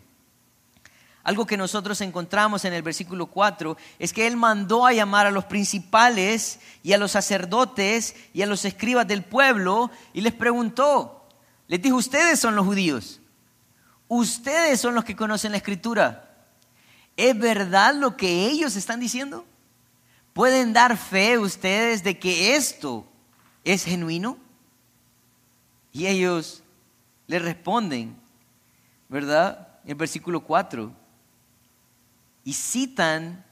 Algo 1.22 1.46
que 1.46 1.56
nosotros 1.56 2.00
encontramos 2.00 2.64
en 2.64 2.72
el 2.72 2.82
versículo 2.82 3.26
4 3.26 3.76
es 3.98 4.12
que 4.12 4.26
Él 4.26 4.36
mandó 4.36 4.86
a 4.86 4.92
llamar 4.92 5.26
a 5.26 5.30
los 5.30 5.44
principales 5.44 6.58
y 6.82 6.92
a 6.92 6.98
los 6.98 7.12
sacerdotes 7.12 8.16
y 8.32 8.42
a 8.42 8.46
los 8.46 8.64
escribas 8.64 9.06
del 9.06 9.22
pueblo 9.22 9.90
y 10.14 10.22
les 10.22 10.32
preguntó, 10.32 11.19
les 11.70 11.80
dijo, 11.80 11.94
ustedes 11.94 12.40
son 12.40 12.56
los 12.56 12.66
judíos, 12.66 13.20
ustedes 14.08 14.80
son 14.80 14.92
los 14.92 15.04
que 15.04 15.14
conocen 15.14 15.52
la 15.52 15.58
escritura. 15.58 16.28
¿Es 17.16 17.38
verdad 17.38 17.94
lo 17.94 18.16
que 18.16 18.46
ellos 18.46 18.74
están 18.74 18.98
diciendo? 18.98 19.46
¿Pueden 20.32 20.72
dar 20.72 20.96
fe 20.96 21.38
ustedes 21.38 22.02
de 22.02 22.18
que 22.18 22.56
esto 22.56 23.06
es 23.62 23.84
genuino? 23.84 24.36
Y 25.92 26.08
ellos 26.08 26.64
le 27.28 27.38
responden, 27.38 28.16
¿verdad? 29.08 29.68
En 29.84 29.96
versículo 29.96 30.40
4. 30.40 30.92
Y 32.42 32.52
citan 32.52 33.44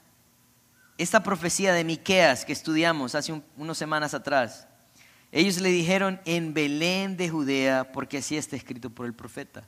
esta 0.97 1.23
profecía 1.23 1.71
de 1.71 1.85
Miqueas 1.85 2.43
que 2.43 2.51
estudiamos 2.51 3.15
hace 3.15 3.41
unas 3.55 3.77
semanas 3.77 4.13
atrás. 4.13 4.67
Ellos 5.31 5.61
le 5.61 5.69
dijeron 5.69 6.19
en 6.25 6.53
Belén 6.53 7.15
de 7.15 7.29
Judea, 7.29 7.91
porque 7.91 8.17
así 8.17 8.35
está 8.35 8.55
escrito 8.55 8.89
por 8.89 9.05
el 9.05 9.13
profeta. 9.13 9.67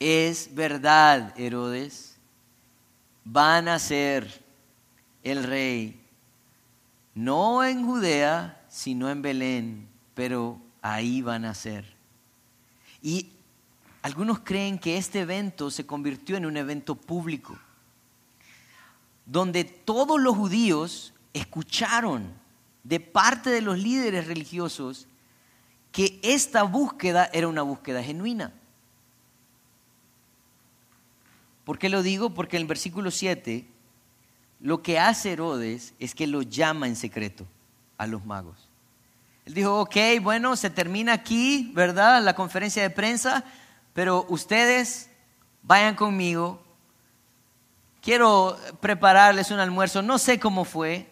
es 0.00 0.54
verdad, 0.54 1.38
Herodes, 1.38 2.16
van 3.24 3.68
a 3.68 3.78
ser 3.78 4.42
el 5.22 5.44
rey, 5.44 6.00
no 7.14 7.62
en 7.62 7.84
Judea, 7.84 8.64
sino 8.68 9.10
en 9.10 9.22
Belén, 9.22 9.88
pero 10.14 10.60
ahí 10.82 11.22
van 11.22 11.44
a 11.44 11.54
ser. 11.54 11.84
Y 13.02 13.28
algunos 14.02 14.40
creen 14.40 14.78
que 14.78 14.96
este 14.96 15.20
evento 15.20 15.70
se 15.70 15.86
convirtió 15.86 16.36
en 16.36 16.46
un 16.46 16.56
evento 16.56 16.94
público, 16.94 17.58
donde 19.26 19.64
todos 19.64 20.20
los 20.20 20.34
judíos 20.34 21.12
escucharon 21.32 22.39
de 22.84 23.00
parte 23.00 23.50
de 23.50 23.60
los 23.60 23.78
líderes 23.78 24.26
religiosos 24.26 25.06
que 25.92 26.18
esta 26.22 26.62
búsqueda 26.62 27.28
era 27.32 27.48
una 27.48 27.62
búsqueda 27.62 28.02
genuina. 28.02 28.52
¿Por 31.64 31.78
qué 31.78 31.88
lo 31.88 32.02
digo? 32.02 32.30
Porque 32.30 32.56
en 32.56 32.62
el 32.62 32.68
versículo 32.68 33.10
7 33.10 33.66
lo 34.60 34.82
que 34.82 34.98
hace 34.98 35.32
Herodes 35.32 35.94
es 35.98 36.14
que 36.14 36.26
lo 36.26 36.42
llama 36.42 36.86
en 36.86 36.96
secreto 36.96 37.46
a 37.96 38.06
los 38.06 38.24
magos. 38.24 38.68
Él 39.46 39.54
dijo, 39.54 39.80
ok, 39.80 39.96
bueno, 40.22 40.54
se 40.56 40.70
termina 40.70 41.12
aquí, 41.12 41.72
¿verdad? 41.74 42.22
La 42.22 42.34
conferencia 42.34 42.82
de 42.82 42.90
prensa, 42.90 43.44
pero 43.94 44.26
ustedes 44.28 45.10
vayan 45.62 45.94
conmigo. 45.94 46.62
Quiero 48.02 48.58
prepararles 48.80 49.50
un 49.50 49.58
almuerzo, 49.58 50.02
no 50.02 50.18
sé 50.18 50.38
cómo 50.38 50.64
fue, 50.64 51.08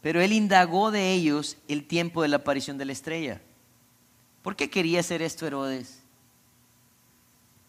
pero 0.00 0.20
él 0.20 0.32
indagó 0.32 0.90
de 0.90 1.12
ellos 1.12 1.56
el 1.68 1.86
tiempo 1.86 2.22
de 2.22 2.28
la 2.28 2.36
aparición 2.36 2.78
de 2.78 2.84
la 2.84 2.92
estrella. 2.92 3.40
¿Por 4.42 4.54
qué 4.54 4.70
quería 4.70 5.00
hacer 5.00 5.22
esto 5.22 5.46
Herodes? 5.46 6.02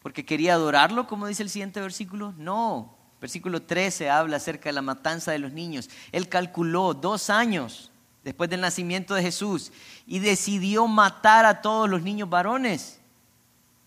¿Porque 0.03 0.25
quería 0.25 0.53
adorarlo, 0.53 1.07
como 1.07 1.27
dice 1.27 1.43
el 1.43 1.49
siguiente 1.49 1.81
versículo? 1.81 2.33
No. 2.37 2.95
Versículo 3.19 3.63
13 3.63 4.09
habla 4.09 4.37
acerca 4.37 4.69
de 4.69 4.73
la 4.73 4.81
matanza 4.81 5.31
de 5.31 5.39
los 5.39 5.51
niños. 5.51 5.89
Él 6.11 6.29
calculó 6.29 6.93
dos 6.93 7.29
años 7.29 7.91
después 8.23 8.49
del 8.49 8.61
nacimiento 8.61 9.15
de 9.15 9.23
Jesús 9.23 9.71
y 10.05 10.19
decidió 10.19 10.87
matar 10.87 11.45
a 11.45 11.61
todos 11.61 11.89
los 11.89 12.03
niños 12.03 12.29
varones. 12.29 12.99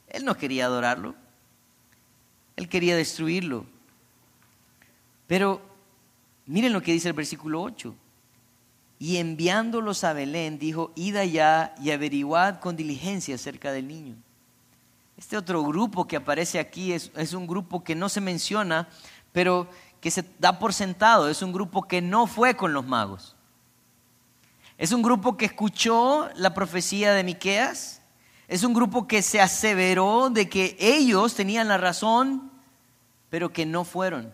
Él 0.08 0.24
no 0.24 0.36
quería 0.36 0.66
adorarlo. 0.66 1.14
Él 2.56 2.68
quería 2.68 2.96
destruirlo. 2.96 3.64
Pero 5.28 5.62
miren 6.46 6.72
lo 6.72 6.82
que 6.82 6.92
dice 6.92 7.06
el 7.06 7.14
versículo 7.14 7.62
8 7.62 7.94
y 9.00 9.16
enviándolos 9.16 10.04
a 10.04 10.12
Belén, 10.12 10.58
dijo, 10.58 10.92
id 10.94 11.16
allá 11.16 11.74
y 11.80 11.90
averiguad 11.90 12.60
con 12.60 12.76
diligencia 12.76 13.34
acerca 13.34 13.72
del 13.72 13.88
niño. 13.88 14.14
Este 15.16 15.38
otro 15.38 15.64
grupo 15.64 16.06
que 16.06 16.16
aparece 16.16 16.58
aquí 16.58 16.92
es, 16.92 17.10
es, 17.16 17.32
un 17.32 17.46
grupo 17.46 17.82
que 17.82 17.94
no 17.94 18.10
se 18.10 18.20
menciona, 18.20 18.88
pero 19.32 19.66
que 20.02 20.10
se 20.10 20.22
da 20.38 20.58
por 20.58 20.74
sentado. 20.74 21.30
Es 21.30 21.40
un 21.40 21.50
grupo 21.50 21.88
que 21.88 22.02
no 22.02 22.26
fue 22.26 22.54
con 22.56 22.74
los 22.74 22.86
magos. 22.86 23.36
Es 24.76 24.92
un 24.92 25.00
grupo 25.00 25.34
que 25.38 25.46
escuchó 25.46 26.28
la 26.36 26.52
profecía 26.52 27.14
de 27.14 27.24
Miqueas. 27.24 28.02
Es 28.48 28.64
un 28.64 28.74
grupo 28.74 29.08
que 29.08 29.22
se 29.22 29.40
aseveró 29.40 30.28
de 30.28 30.50
que 30.50 30.76
ellos 30.78 31.34
tenían 31.34 31.68
la 31.68 31.78
razón, 31.78 32.52
pero 33.30 33.50
que 33.50 33.64
no 33.64 33.84
fueron 33.84 34.30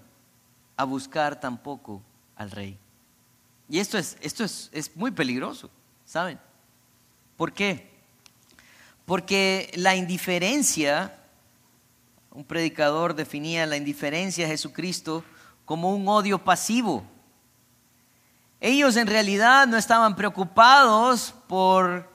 a 0.76 0.82
buscar 0.82 1.38
tampoco 1.38 2.02
al 2.34 2.50
rey. 2.50 2.80
Y 3.68 3.78
esto 3.80 3.98
es, 3.98 4.16
esto 4.20 4.44
es, 4.44 4.70
es 4.72 4.94
muy 4.96 5.10
peligroso, 5.10 5.70
¿saben? 6.04 6.38
¿Por 7.36 7.52
qué? 7.52 7.90
Porque 9.04 9.70
la 9.74 9.94
indiferencia, 9.96 11.18
un 12.30 12.44
predicador 12.44 13.14
definía 13.14 13.66
la 13.66 13.76
indiferencia 13.76 14.46
a 14.46 14.48
Jesucristo 14.48 15.24
como 15.64 15.94
un 15.94 16.06
odio 16.08 16.42
pasivo. 16.42 17.04
Ellos 18.60 18.96
en 18.96 19.06
realidad 19.06 19.66
no 19.66 19.76
estaban 19.76 20.16
preocupados 20.16 21.34
por, 21.46 22.08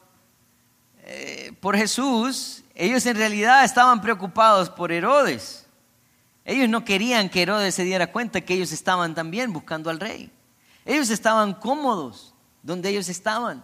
eh, 1.03 1.53
por 1.59 1.77
Jesús, 1.77 2.63
ellos 2.73 3.05
en 3.05 3.15
realidad 3.15 3.63
estaban 3.63 4.01
preocupados 4.01 4.69
por 4.69 4.91
Herodes. 4.91 5.67
Ellos 6.43 6.67
no 6.67 6.83
querían 6.83 7.29
que 7.29 7.43
Herodes 7.43 7.75
se 7.75 7.83
diera 7.83 8.11
cuenta 8.11 8.41
que 8.41 8.55
ellos 8.55 8.71
estaban 8.71 9.13
también 9.13 9.53
buscando 9.53 9.89
al 9.89 9.99
rey. 9.99 10.31
Ellos 10.85 11.09
estaban 11.09 11.53
cómodos 11.53 12.33
donde 12.63 12.89
ellos 12.89 13.09
estaban. 13.09 13.63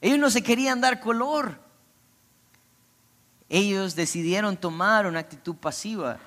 Ellos 0.00 0.18
no 0.18 0.30
se 0.30 0.42
querían 0.42 0.80
dar 0.80 1.00
color. 1.00 1.58
Ellos 3.48 3.94
decidieron 3.94 4.56
tomar 4.56 5.06
una 5.06 5.20
actitud 5.20 5.56
pasiva. 5.56 6.18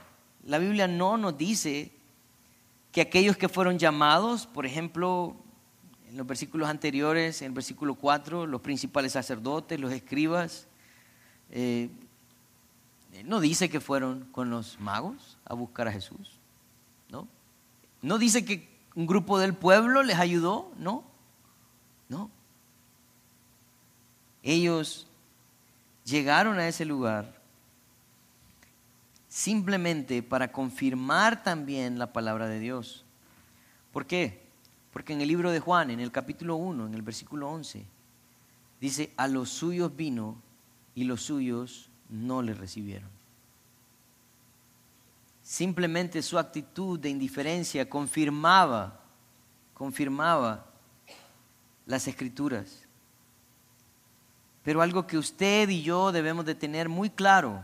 La 0.44 0.60
Biblia 0.60 0.88
no 0.88 1.18
nos 1.18 1.38
dice 1.38 1.92
que 2.92 3.02
aquellos 3.02 3.38
que 3.38 3.50
fueron 3.50 3.78
llamados, 3.78 4.48
por 4.48 4.66
ejemplo, 4.66 5.36
en 6.10 6.18
los 6.18 6.26
versículos 6.26 6.70
anteriores, 6.70 7.42
en 7.42 7.48
el 7.48 7.54
versículo 7.54 7.96
4, 7.96 8.48
los 8.48 8.62
principales 8.62 9.12
sacerdotes, 9.12 9.80
los 9.80 9.92
escribas, 9.92 10.68
eh, 11.52 11.90
no 13.26 13.40
dice 13.40 13.70
que 13.70 13.80
fueron 13.80 14.26
con 14.32 14.50
los 14.50 14.80
magos 14.80 15.38
a 15.46 15.54
buscar 15.54 15.88
a 15.88 15.92
Jesús, 15.92 16.40
¿no? 17.10 17.28
No 18.02 18.18
dice 18.18 18.46
que 18.46 18.77
un 18.98 19.06
grupo 19.06 19.38
del 19.38 19.54
pueblo 19.54 20.02
les 20.02 20.18
ayudó, 20.18 20.72
no, 20.80 21.04
no. 22.10 22.32
Ellos 24.42 25.06
llegaron 26.04 26.58
a 26.58 26.68
ese 26.68 26.84
lugar 26.84 27.40
simplemente 29.28 30.24
para 30.24 30.52
confirmar 30.52 31.44
también 31.44 32.00
la 32.00 32.12
palabra 32.12 32.48
de 32.48 32.60
Dios. 32.60 33.06
¿Por 33.94 34.08
qué? 34.08 34.42
Porque 34.92 35.14
en 35.14 35.22
el 35.22 35.28
libro 35.28 35.52
de 35.52 35.60
Juan, 35.60 35.92
en 35.92 36.00
el 36.00 36.12
capítulo 36.12 36.56
1, 36.56 36.88
en 36.88 36.96
el 36.96 37.04
versículo 37.04 37.52
11, 37.52 37.86
dice, 38.82 39.14
a 39.16 39.28
los 39.28 39.50
suyos 39.50 39.96
vino 39.96 40.42
y 40.96 41.04
los 41.04 41.22
suyos 41.22 41.92
no 42.10 42.42
le 42.42 42.56
recibieron. 42.56 43.17
Simplemente 45.48 46.22
su 46.22 46.38
actitud 46.38 47.00
de 47.00 47.08
indiferencia 47.08 47.90
confirmaba, 47.90 49.00
confirmaba 49.74 50.66
las 51.86 52.06
escrituras. 52.06 52.84
Pero 54.62 54.82
algo 54.82 55.08
que 55.08 55.18
usted 55.18 55.70
y 55.70 55.84
yo 55.84 56.12
debemos 56.12 56.44
de 56.44 56.54
tener 56.54 56.90
muy 56.90 57.10
claro 57.10 57.64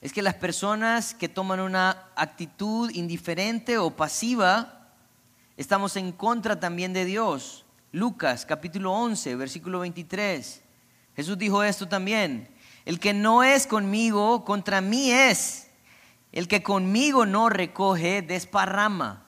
es 0.00 0.12
que 0.12 0.22
las 0.22 0.34
personas 0.34 1.14
que 1.14 1.28
toman 1.28 1.60
una 1.60 2.08
actitud 2.16 2.90
indiferente 2.94 3.78
o 3.78 3.92
pasiva, 3.92 4.88
estamos 5.56 5.94
en 5.94 6.10
contra 6.10 6.58
también 6.58 6.92
de 6.92 7.04
Dios. 7.04 7.64
Lucas 7.92 8.44
capítulo 8.44 8.92
11, 8.92 9.36
versículo 9.36 9.78
23. 9.78 10.62
Jesús 11.14 11.38
dijo 11.38 11.62
esto 11.62 11.86
también. 11.86 12.48
El 12.84 12.98
que 12.98 13.14
no 13.14 13.44
es 13.44 13.68
conmigo, 13.68 14.44
contra 14.44 14.80
mí 14.80 15.12
es. 15.12 15.69
El 16.32 16.48
que 16.48 16.62
conmigo 16.62 17.26
no 17.26 17.48
recoge, 17.48 18.22
desparrama. 18.22 19.24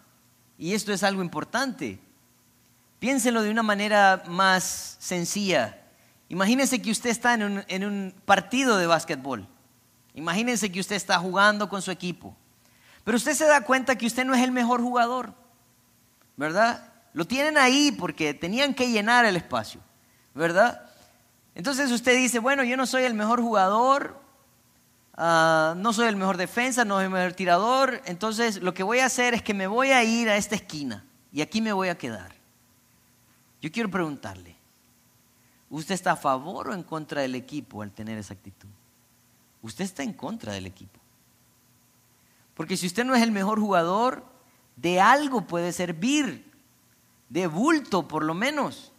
Y 0.58 0.74
esto 0.74 0.92
es 0.92 1.02
algo 1.02 1.22
importante. 1.22 1.98
Piénsenlo 2.98 3.42
de 3.42 3.50
una 3.50 3.62
manera 3.62 4.22
más 4.28 4.96
sencilla. 5.00 5.80
Imagínense 6.28 6.80
que 6.80 6.90
usted 6.90 7.10
está 7.10 7.34
en 7.34 7.42
un, 7.42 7.64
en 7.66 7.84
un 7.84 8.14
partido 8.24 8.76
de 8.76 8.86
básquetbol. 8.86 9.48
Imagínense 10.14 10.70
que 10.70 10.80
usted 10.80 10.96
está 10.96 11.18
jugando 11.18 11.68
con 11.68 11.82
su 11.82 11.90
equipo. 11.90 12.36
Pero 13.04 13.16
usted 13.16 13.34
se 13.34 13.46
da 13.46 13.62
cuenta 13.62 13.96
que 13.96 14.06
usted 14.06 14.24
no 14.24 14.34
es 14.34 14.42
el 14.42 14.52
mejor 14.52 14.80
jugador. 14.80 15.34
¿Verdad? 16.36 16.92
Lo 17.12 17.26
tienen 17.26 17.58
ahí 17.58 17.92
porque 17.92 18.32
tenían 18.32 18.74
que 18.74 18.90
llenar 18.90 19.24
el 19.24 19.36
espacio. 19.36 19.80
¿Verdad? 20.34 20.88
Entonces 21.54 21.90
usted 21.90 22.16
dice, 22.16 22.38
bueno, 22.38 22.64
yo 22.64 22.76
no 22.76 22.86
soy 22.86 23.02
el 23.02 23.14
mejor 23.14 23.40
jugador, 23.42 24.21
Ah, 25.14 25.74
no 25.76 25.92
soy 25.92 26.08
el 26.08 26.16
mejor 26.16 26.36
defensa, 26.36 26.84
no 26.84 26.96
soy 26.96 27.04
el 27.04 27.10
mejor 27.10 27.32
tirador, 27.34 28.00
entonces 28.06 28.62
lo 28.62 28.72
que 28.72 28.82
voy 28.82 29.00
a 29.00 29.06
hacer 29.06 29.34
es 29.34 29.42
que 29.42 29.54
me 29.54 29.66
voy 29.66 29.90
a 29.90 30.02
ir 30.04 30.28
a 30.28 30.36
esta 30.36 30.54
esquina 30.54 31.04
y 31.30 31.42
aquí 31.42 31.60
me 31.60 31.72
voy 31.72 31.88
a 31.88 31.98
quedar. 31.98 32.32
Yo 33.60 33.70
quiero 33.70 33.90
preguntarle, 33.90 34.56
¿usted 35.70 35.94
está 35.94 36.12
a 36.12 36.16
favor 36.16 36.68
o 36.68 36.74
en 36.74 36.82
contra 36.82 37.20
del 37.20 37.34
equipo 37.34 37.82
al 37.82 37.92
tener 37.92 38.18
esa 38.18 38.34
actitud? 38.34 38.68
Usted 39.60 39.84
está 39.84 40.02
en 40.02 40.12
contra 40.12 40.52
del 40.52 40.66
equipo. 40.66 40.98
Porque 42.54 42.76
si 42.76 42.86
usted 42.86 43.04
no 43.04 43.14
es 43.14 43.22
el 43.22 43.30
mejor 43.30 43.60
jugador, 43.60 44.24
de 44.76 45.00
algo 45.00 45.46
puede 45.46 45.72
servir, 45.72 46.50
de 47.28 47.46
bulto 47.46 48.08
por 48.08 48.24
lo 48.24 48.34
menos. 48.34 48.92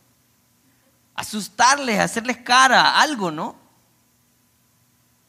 Asustarles, 1.15 1.99
hacerles 1.99 2.37
cara, 2.37 2.99
algo, 2.99 3.29
¿no? 3.31 3.62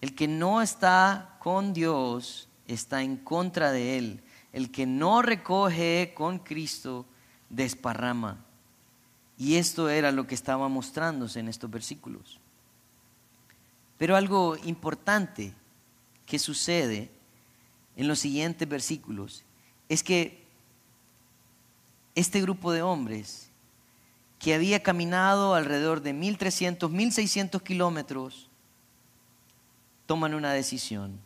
El 0.05 0.15
que 0.15 0.29
no 0.29 0.61
está 0.61 1.39
con 1.39 1.73
Dios 1.73 2.47
está 2.67 3.03
en 3.03 3.17
contra 3.17 3.73
de 3.73 3.97
Él. 3.97 4.23
El 4.53 4.71
que 4.71 4.85
no 4.85 5.23
recoge 5.23 6.13
con 6.15 6.41
Cristo 6.41 7.07
desparrama. 7.49 8.45
Y 9.39 9.55
esto 9.55 9.89
era 9.89 10.13
lo 10.13 10.27
que 10.27 10.35
estaba 10.35 10.69
mostrándose 10.69 11.41
en 11.41 11.49
estos 11.49 11.71
versículos. 11.71 12.39
Pero 13.97 14.15
algo 14.15 14.59
importante 14.67 15.55
que 16.27 16.39
sucede 16.39 17.11
en 17.97 18.07
los 18.07 18.19
siguientes 18.19 18.69
versículos 18.69 19.43
es 19.89 20.03
que 20.03 20.45
este 22.15 22.43
grupo 22.43 22.73
de 22.73 22.83
hombres 22.83 23.49
que 24.39 24.53
había 24.53 24.83
caminado 24.83 25.55
alrededor 25.55 26.03
de 26.03 26.13
1300, 26.13 26.91
1600 26.91 27.63
kilómetros, 27.63 28.51
toman 30.07 30.35
una 30.35 30.53
decisión. 30.53 31.19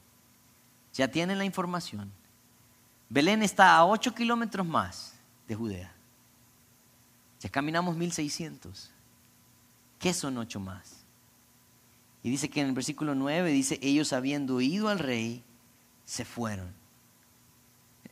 Ya 0.94 1.08
tienen 1.08 1.38
la 1.38 1.44
información. 1.44 2.10
Belén 3.08 3.42
está 3.42 3.76
a 3.76 3.86
8 3.86 4.14
kilómetros 4.14 4.66
más 4.66 5.14
de 5.46 5.54
Judea. 5.54 5.92
Ya 7.40 7.48
caminamos 7.48 7.96
1600. 7.96 8.90
¿Qué 9.98 10.12
son 10.12 10.38
ocho 10.38 10.60
más? 10.60 11.04
Y 12.22 12.30
dice 12.30 12.48
que 12.48 12.60
en 12.60 12.68
el 12.68 12.74
versículo 12.74 13.14
9 13.14 13.50
dice, 13.50 13.78
ellos 13.82 14.12
habiendo 14.12 14.56
oído 14.56 14.88
al 14.88 14.98
rey, 14.98 15.42
se 16.04 16.24
fueron. 16.24 16.72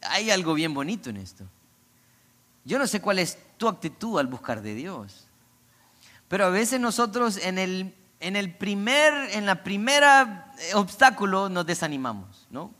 Hay 0.02 0.30
algo 0.30 0.54
bien 0.54 0.74
bonito 0.74 1.10
en 1.10 1.16
esto. 1.16 1.44
Yo 2.64 2.78
no 2.78 2.86
sé 2.86 3.00
cuál 3.00 3.18
es 3.18 3.38
tu 3.56 3.68
actitud 3.68 4.18
al 4.18 4.26
buscar 4.26 4.62
de 4.62 4.74
Dios. 4.74 5.26
Pero 6.28 6.46
a 6.46 6.50
veces 6.50 6.80
nosotros 6.80 7.36
en 7.38 7.58
el, 7.58 7.94
en 8.26 8.34
el 8.34 8.52
primer, 8.52 9.30
en 9.36 9.46
la 9.46 9.62
primera 9.62 10.52
eh, 10.58 10.74
obstáculo 10.74 11.48
nos 11.48 11.64
desanimamos, 11.64 12.48
¿no? 12.50 12.74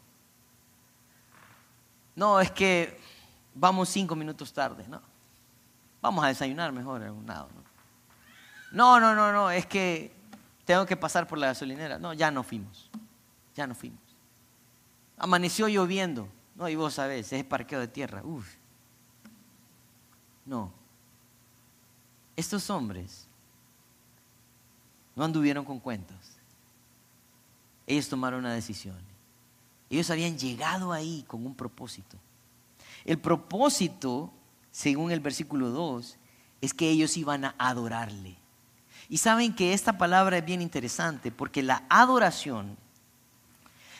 No, 2.17 2.41
es 2.41 2.51
que 2.51 2.99
vamos 3.55 3.89
cinco 3.89 4.17
minutos 4.17 4.53
tarde, 4.53 4.85
¿no? 4.89 5.01
Vamos 6.03 6.25
a 6.25 6.29
desayunar 6.29 6.73
mejor 6.73 7.01
en 7.01 7.07
algún 7.09 7.27
lado, 7.27 7.49
¿no? 7.55 7.63
No, 8.73 8.99
no, 8.99 9.15
no, 9.15 9.33
no, 9.33 9.51
es 9.53 9.67
que 9.67 10.13
tengo 10.65 10.85
que 10.85 10.97
pasar 10.97 11.29
por 11.29 11.39
la 11.39 11.47
gasolinera. 11.47 11.97
No, 12.01 12.13
ya 12.13 12.33
no 12.33 12.43
fuimos. 12.43 12.91
Ya 13.55 13.69
no 13.69 13.77
fuimos. 13.77 14.01
Amaneció 15.17 15.69
lloviendo. 15.69 16.29
No, 16.57 16.69
y 16.69 16.75
vos 16.75 16.95
sabés, 16.95 17.33
es 17.33 17.45
parqueo 17.45 17.79
de 17.79 17.87
tierra. 17.87 18.23
Uf. 18.25 18.53
No. 20.45 20.73
Estos 22.35 22.69
hombres 22.69 23.26
no 25.17 25.25
anduvieron 25.25 25.65
con 25.65 25.81
cuentos. 25.81 26.17
Ellos 27.87 28.09
tomaron 28.09 28.41
una 28.41 28.53
decisión. 28.53 28.97
Ellos 29.89 30.11
habían 30.11 30.39
llegado 30.39 30.93
ahí 30.93 31.25
con 31.27 31.45
un 31.47 31.55
propósito. 31.55 32.19
El 33.05 33.19
propósito, 33.19 34.33
según 34.71 35.11
el 35.11 35.21
versículo 35.21 35.71
2, 35.71 36.19
es 36.61 36.75
que 36.75 36.91
ellos 36.91 37.17
iban 37.17 37.45
a 37.47 37.55
adorarle. 37.59 38.37
Y 39.09 39.19
saben 39.19 39.55
que 39.55 39.73
esta 39.73 39.97
palabra 39.97 40.39
es 40.39 40.45
bien 40.45 40.61
interesante 40.61 41.31
porque 41.31 41.63
la 41.63 41.85
adoración 41.89 42.77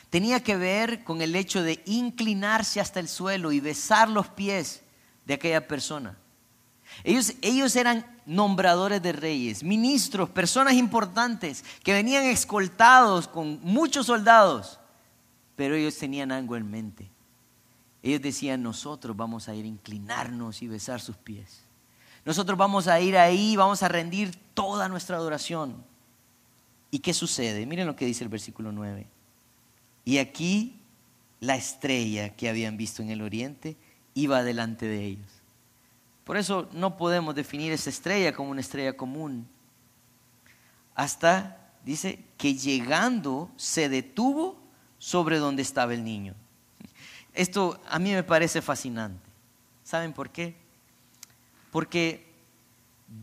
tenía 0.09 0.43
que 0.43 0.57
ver 0.57 1.03
con 1.03 1.21
el 1.21 1.35
hecho 1.35 1.63
de 1.63 1.81
inclinarse 1.85 2.79
hasta 2.79 2.99
el 2.99 3.07
suelo 3.07 3.51
y 3.51 3.59
besar 3.59 4.09
los 4.09 4.27
pies 4.27 4.83
de 5.25 5.33
aquella 5.35 5.67
persona. 5.67 6.17
Ellos, 7.03 7.33
ellos 7.41 7.75
eran 7.75 8.05
nombradores 8.25 9.01
de 9.01 9.13
reyes, 9.13 9.63
ministros, 9.63 10.29
personas 10.29 10.73
importantes 10.73 11.63
que 11.83 11.93
venían 11.93 12.25
escoltados 12.25 13.27
con 13.27 13.59
muchos 13.61 14.07
soldados, 14.07 14.79
pero 15.55 15.75
ellos 15.75 15.97
tenían 15.97 16.31
algo 16.31 16.55
en 16.55 16.69
mente. 16.69 17.09
Ellos 18.03 18.21
decían, 18.21 18.61
nosotros 18.61 19.15
vamos 19.15 19.47
a 19.47 19.55
ir 19.55 19.65
a 19.65 19.69
inclinarnos 19.69 20.61
y 20.61 20.67
besar 20.67 21.01
sus 21.01 21.17
pies. 21.17 21.63
Nosotros 22.25 22.57
vamos 22.57 22.87
a 22.87 22.99
ir 22.99 23.17
ahí, 23.17 23.55
vamos 23.55 23.83
a 23.83 23.87
rendir 23.87 24.35
toda 24.53 24.89
nuestra 24.89 25.15
adoración. 25.17 25.83
¿Y 26.91 26.99
qué 26.99 27.13
sucede? 27.13 27.65
Miren 27.65 27.87
lo 27.87 27.95
que 27.95 28.05
dice 28.05 28.23
el 28.23 28.29
versículo 28.29 28.71
9. 28.71 29.07
Y 30.03 30.17
aquí 30.17 30.79
la 31.39 31.55
estrella 31.55 32.35
que 32.35 32.49
habían 32.49 32.77
visto 32.77 33.01
en 33.01 33.09
el 33.09 33.21
oriente 33.21 33.77
iba 34.13 34.43
delante 34.43 34.85
de 34.85 35.05
ellos. 35.05 35.36
Por 36.27 36.35
eso 36.35 36.67
no 36.73 36.97
podemos 36.97 37.33
definir 37.33 37.71
esa 37.71 37.89
estrella 37.89 38.33
como 38.33 38.51
una 38.51 38.59
estrella 38.59 38.97
común. 38.97 39.47
Hasta, 40.93 41.71
dice, 41.85 42.19
que 42.37 42.53
llegando 42.53 43.49
se 43.55 43.87
detuvo 43.87 44.59
sobre 44.99 45.37
donde 45.37 45.61
estaba 45.61 45.93
el 45.93 46.03
niño. 46.03 46.35
Esto 47.33 47.79
a 47.87 47.97
mí 47.97 48.11
me 48.11 48.23
parece 48.23 48.61
fascinante. 48.61 49.23
¿Saben 49.85 50.11
por 50.11 50.29
qué? 50.29 50.57
Porque 51.71 52.29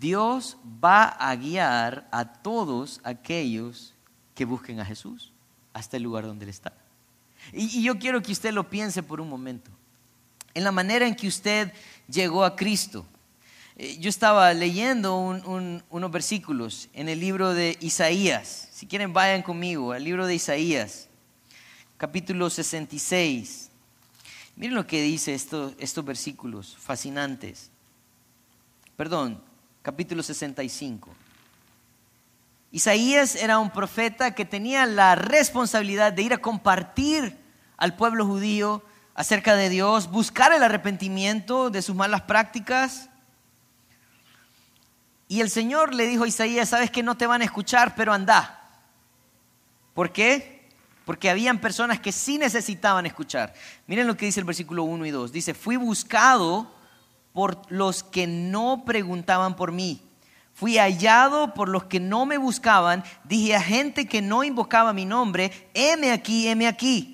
Dios 0.00 0.56
va 0.82 1.04
a 1.04 1.36
guiar 1.36 2.08
a 2.10 2.24
todos 2.24 3.02
aquellos 3.04 3.92
que 4.34 4.46
busquen 4.46 4.80
a 4.80 4.86
Jesús 4.86 5.30
hasta 5.74 5.98
el 5.98 6.04
lugar 6.04 6.24
donde 6.24 6.46
Él 6.46 6.48
está. 6.48 6.72
Y, 7.52 7.82
yo 7.82 7.98
quiero 7.98 8.22
que 8.22 8.32
usted 8.32 8.54
lo 8.54 8.70
piense 8.70 9.02
por 9.02 9.20
un 9.20 9.28
momento. 9.28 9.70
En 10.54 10.64
la 10.64 10.72
manera 10.72 11.06
en 11.06 11.16
que 11.16 11.28
usted 11.28 11.70
llegó 12.08 12.44
a 12.44 12.56
Cristo. 12.56 13.06
Eh, 13.76 13.98
yo 13.98 14.08
estaba 14.08 14.52
leyendo 14.54 15.16
unos 15.16 16.10
versículos 16.10 16.88
en 16.92 17.08
el 17.08 17.20
libro 17.20 17.54
de 17.54 17.76
Isaías. 17.80 18.68
Si 18.72 18.86
quieren, 18.86 19.12
vayan 19.12 19.42
conmigo 19.42 19.92
al 19.92 20.04
libro 20.04 20.26
de 20.26 20.34
Isaías, 20.34 21.08
capítulo 21.96 22.50
66. 22.50 23.70
Miren 24.56 24.74
lo 24.74 24.86
que 24.86 25.02
dice 25.02 25.34
estos 25.34 26.04
versículos 26.04 26.76
fascinantes 26.78 27.70
perdón, 28.96 29.40
capítulo 29.82 30.22
65. 30.22 31.10
Isaías 32.70 33.36
era 33.36 33.58
un 33.58 33.70
profeta 33.70 34.34
que 34.34 34.44
tenía 34.44 34.86
la 34.86 35.14
responsabilidad 35.14 36.12
de 36.12 36.22
ir 36.22 36.32
a 36.32 36.38
compartir 36.38 37.36
al 37.76 37.96
pueblo 37.96 38.26
judío 38.26 38.82
acerca 39.14 39.54
de 39.56 39.68
Dios, 39.68 40.10
buscar 40.10 40.52
el 40.52 40.62
arrepentimiento 40.62 41.70
de 41.70 41.82
sus 41.82 41.94
malas 41.94 42.22
prácticas. 42.22 43.08
Y 45.28 45.40
el 45.40 45.50
Señor 45.50 45.94
le 45.94 46.06
dijo 46.06 46.24
a 46.24 46.28
Isaías, 46.28 46.68
sabes 46.68 46.90
que 46.90 47.02
no 47.02 47.16
te 47.16 47.26
van 47.26 47.40
a 47.40 47.44
escuchar, 47.44 47.94
pero 47.94 48.12
anda. 48.12 48.60
¿Por 49.94 50.12
qué? 50.12 50.68
Porque 51.04 51.30
habían 51.30 51.60
personas 51.60 52.00
que 52.00 52.12
sí 52.12 52.38
necesitaban 52.38 53.06
escuchar. 53.06 53.54
Miren 53.86 54.06
lo 54.06 54.16
que 54.16 54.26
dice 54.26 54.40
el 54.40 54.46
versículo 54.46 54.84
1 54.84 55.06
y 55.06 55.10
2. 55.10 55.32
Dice, 55.32 55.54
fui 55.54 55.76
buscado 55.76 56.72
por 57.32 57.60
los 57.70 58.02
que 58.02 58.26
no 58.26 58.84
preguntaban 58.84 59.54
por 59.56 59.70
mí. 59.70 60.02
Fui 60.54 60.78
hallado 60.78 61.52
por 61.52 61.68
los 61.68 61.84
que 61.84 62.00
no 62.00 62.26
me 62.26 62.38
buscaban. 62.38 63.04
Dije 63.24 63.56
a 63.56 63.60
gente 63.60 64.06
que 64.06 64.22
no 64.22 64.44
invocaba 64.44 64.92
mi 64.92 65.04
nombre, 65.04 65.50
heme 65.74 66.12
aquí, 66.12 66.48
heme 66.48 66.66
aquí. 66.66 67.13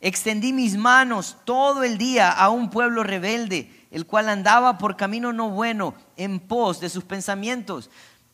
Extendí 0.00 0.52
mis 0.52 0.76
manos 0.76 1.36
todo 1.44 1.82
el 1.82 1.98
día 1.98 2.30
a 2.30 2.50
un 2.50 2.70
pueblo 2.70 3.02
rebelde, 3.02 3.86
el 3.90 4.06
cual 4.06 4.28
andaba 4.28 4.78
por 4.78 4.96
camino 4.96 5.32
no 5.32 5.50
bueno, 5.50 5.94
en 6.16 6.38
pos 6.38 6.80
de 6.80 6.88
sus 6.88 7.04
pensamientos. 7.04 7.90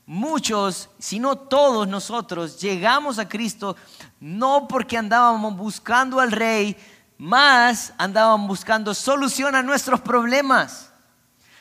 Muchos, 0.06 0.90
si 0.98 1.18
no 1.18 1.36
todos 1.36 1.88
nosotros, 1.88 2.60
llegamos 2.60 3.18
a 3.18 3.28
Cristo 3.28 3.76
no 4.20 4.68
porque 4.68 4.98
andábamos 4.98 5.56
buscando 5.56 6.20
al 6.20 6.32
Rey, 6.32 6.76
más 7.16 7.94
andábamos 7.96 8.48
buscando 8.48 8.92
solución 8.92 9.54
a 9.54 9.62
nuestros 9.62 10.02
problemas. 10.02 10.92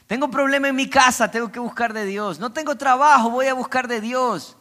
Tengo 0.07 0.29
problema 0.29 0.67
en 0.67 0.75
mi 0.75 0.89
casa, 0.89 1.31
tengo 1.31 1.49
que 1.49 1.59
buscar 1.59 1.93
de 1.93 2.05
Dios. 2.05 2.37
No 2.39 2.51
tengo 2.51 2.75
trabajo, 2.75 3.29
voy 3.29 3.47
a 3.47 3.53
buscar 3.53 3.87
de 3.87 4.01
Dios. 4.01 4.57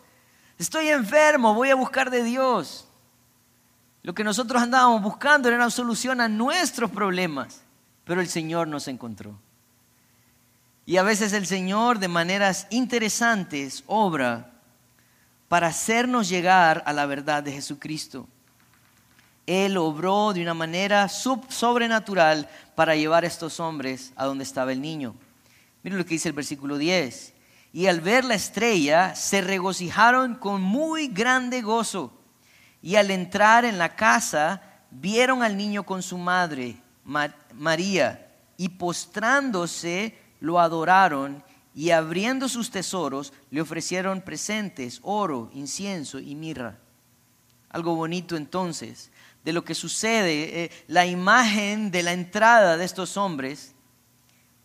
Estoy 0.56 0.88
enfermo, 0.88 1.54
voy 1.54 1.70
a 1.70 1.74
buscar 1.74 2.10
de 2.10 2.22
Dios. 2.22 2.88
Lo 4.02 4.14
que 4.14 4.24
nosotros 4.24 4.60
andábamos 4.60 5.02
buscando 5.02 5.48
era 5.48 5.56
una 5.56 5.70
solución 5.70 6.20
a 6.20 6.28
nuestros 6.28 6.90
problemas, 6.90 7.62
pero 8.04 8.20
el 8.20 8.28
Señor 8.28 8.66
nos 8.66 8.88
encontró. 8.88 9.38
Y 10.84 10.96
a 10.96 11.04
veces 11.04 11.32
el 11.32 11.46
Señor 11.46 12.00
de 12.00 12.08
maneras 12.08 12.66
interesantes 12.70 13.84
obra 13.86 14.50
para 15.48 15.68
hacernos 15.68 16.28
llegar 16.28 16.82
a 16.86 16.92
la 16.92 17.06
verdad 17.06 17.42
de 17.42 17.52
Jesucristo. 17.52 18.26
Él 19.46 19.76
obró 19.76 20.32
de 20.32 20.42
una 20.42 20.54
manera 20.54 21.08
sobrenatural 21.08 22.48
para 22.74 22.96
llevar 22.96 23.24
a 23.24 23.26
estos 23.26 23.60
hombres 23.60 24.12
a 24.16 24.24
donde 24.24 24.44
estaba 24.44 24.72
el 24.72 24.80
niño. 24.80 25.14
Miren 25.82 25.98
lo 25.98 26.04
que 26.04 26.14
dice 26.14 26.28
el 26.28 26.34
versículo 26.34 26.78
10. 26.78 27.34
Y 27.72 27.86
al 27.86 28.00
ver 28.00 28.24
la 28.24 28.34
estrella 28.34 29.14
se 29.14 29.40
regocijaron 29.40 30.34
con 30.34 30.60
muy 30.60 31.08
grande 31.08 31.62
gozo. 31.62 32.12
Y 32.82 32.96
al 32.96 33.10
entrar 33.10 33.64
en 33.64 33.78
la 33.78 33.94
casa 33.94 34.60
vieron 34.90 35.42
al 35.42 35.56
niño 35.56 35.84
con 35.84 36.02
su 36.02 36.18
madre, 36.18 36.76
María, 37.04 38.28
y 38.56 38.68
postrándose 38.68 40.18
lo 40.40 40.60
adoraron 40.60 41.42
y 41.74 41.90
abriendo 41.90 42.48
sus 42.48 42.70
tesoros 42.70 43.32
le 43.50 43.60
ofrecieron 43.60 44.20
presentes, 44.20 45.00
oro, 45.02 45.50
incienso 45.54 46.18
y 46.18 46.34
mirra. 46.34 46.78
Algo 47.70 47.94
bonito 47.94 48.36
entonces 48.36 49.10
de 49.44 49.52
lo 49.52 49.64
que 49.64 49.74
sucede, 49.74 50.64
eh, 50.64 50.70
la 50.86 51.06
imagen 51.06 51.90
de 51.90 52.02
la 52.02 52.12
entrada 52.12 52.76
de 52.76 52.84
estos 52.84 53.16
hombres 53.16 53.74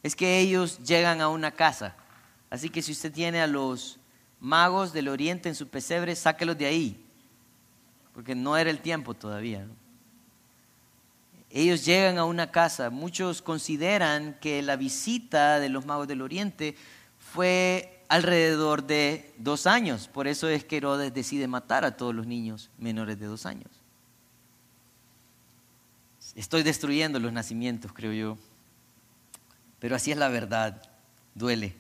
es 0.04 0.16
que 0.16 0.40
ellos 0.40 0.80
llegan 0.80 1.22
a 1.22 1.30
una 1.30 1.52
casa. 1.52 1.96
Así 2.50 2.70
que 2.70 2.82
si 2.82 2.92
usted 2.92 3.12
tiene 3.12 3.42
a 3.42 3.48
los 3.48 4.00
magos 4.40 4.94
del 4.94 5.08
oriente 5.08 5.50
en 5.50 5.56
su 5.56 5.68
pesebre, 5.68 6.16
sáquelos 6.16 6.58
de 6.58 6.68
ahí. 6.68 7.07
Porque 8.18 8.34
no 8.34 8.58
era 8.58 8.72
el 8.72 8.80
tiempo 8.80 9.14
todavía. 9.14 9.68
Ellos 11.52 11.86
llegan 11.86 12.18
a 12.18 12.26
una 12.26 12.50
casa, 12.50 12.90
muchos 12.90 13.44
consideran 13.44 14.40
que 14.42 14.64
la 14.64 14.76
visita 14.76 15.60
de 15.60 15.70
los 15.70 15.86
magos 15.86 16.08
del 16.08 16.24
Oriente 16.24 16.76
fue 17.20 18.04
alrededor 18.10 18.88
de 18.88 19.36
dos 19.38 19.68
años, 19.68 20.08
por 20.08 20.26
eso 20.28 20.50
es 20.50 20.66
que 20.66 20.78
Herodes 20.78 21.14
decide 21.14 21.48
matar 21.48 21.86
a 21.86 21.96
todos 21.96 22.16
los 22.16 22.26
niños 22.26 22.72
menores 22.80 23.20
de 23.20 23.28
dos 23.28 23.46
años. 23.46 23.70
Estoy 26.34 26.64
destruyendo 26.64 27.20
los 27.20 27.32
nacimientos, 27.32 27.94
creo 27.94 28.14
yo, 28.14 28.38
pero 29.78 29.96
así 29.96 30.12
es 30.12 30.18
la 30.18 30.30
verdad, 30.30 30.82
duele. 31.36 31.76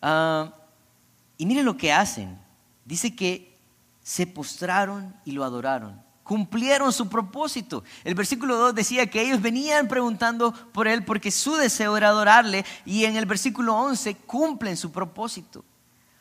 Ah, 0.00 0.54
y 1.36 1.44
miren 1.44 1.66
lo 1.66 1.76
que 1.76 1.92
hacen, 1.92 2.38
dice 2.86 3.14
que 3.14 3.51
se 4.02 4.26
postraron 4.26 5.14
y 5.24 5.32
lo 5.32 5.44
adoraron 5.44 6.02
cumplieron 6.22 6.92
su 6.92 7.08
propósito. 7.08 7.84
El 8.04 8.14
versículo 8.14 8.56
2 8.56 8.74
decía 8.74 9.10
que 9.10 9.20
ellos 9.20 9.42
venían 9.42 9.88
preguntando 9.88 10.52
por 10.72 10.88
él 10.88 11.04
porque 11.04 11.30
su 11.30 11.56
deseo 11.56 11.96
era 11.96 12.08
adorarle 12.08 12.64
y 12.84 13.04
en 13.04 13.16
el 13.16 13.26
versículo 13.26 13.76
11 13.76 14.16
cumplen 14.16 14.76
su 14.76 14.90
propósito. 14.92 15.64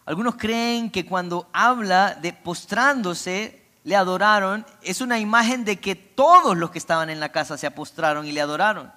Algunos 0.06 0.36
creen 0.36 0.90
que 0.90 1.06
cuando 1.06 1.48
habla 1.54 2.16
de 2.16 2.34
postrándose, 2.34 3.64
le 3.84 3.96
adoraron, 3.96 4.66
es 4.82 5.02
una 5.02 5.18
imagen 5.20 5.64
de 5.64 5.80
que 5.80 5.96
todos 5.96 6.58
los 6.58 6.72
que 6.72 6.80
estaban 6.80 7.10
en 7.10 7.20
la 7.20 7.32
casa 7.32 7.58
se 7.58 7.72
postraron 7.72 8.28
y 8.28 8.32
le 8.32 8.42
adoraron. 8.42 8.92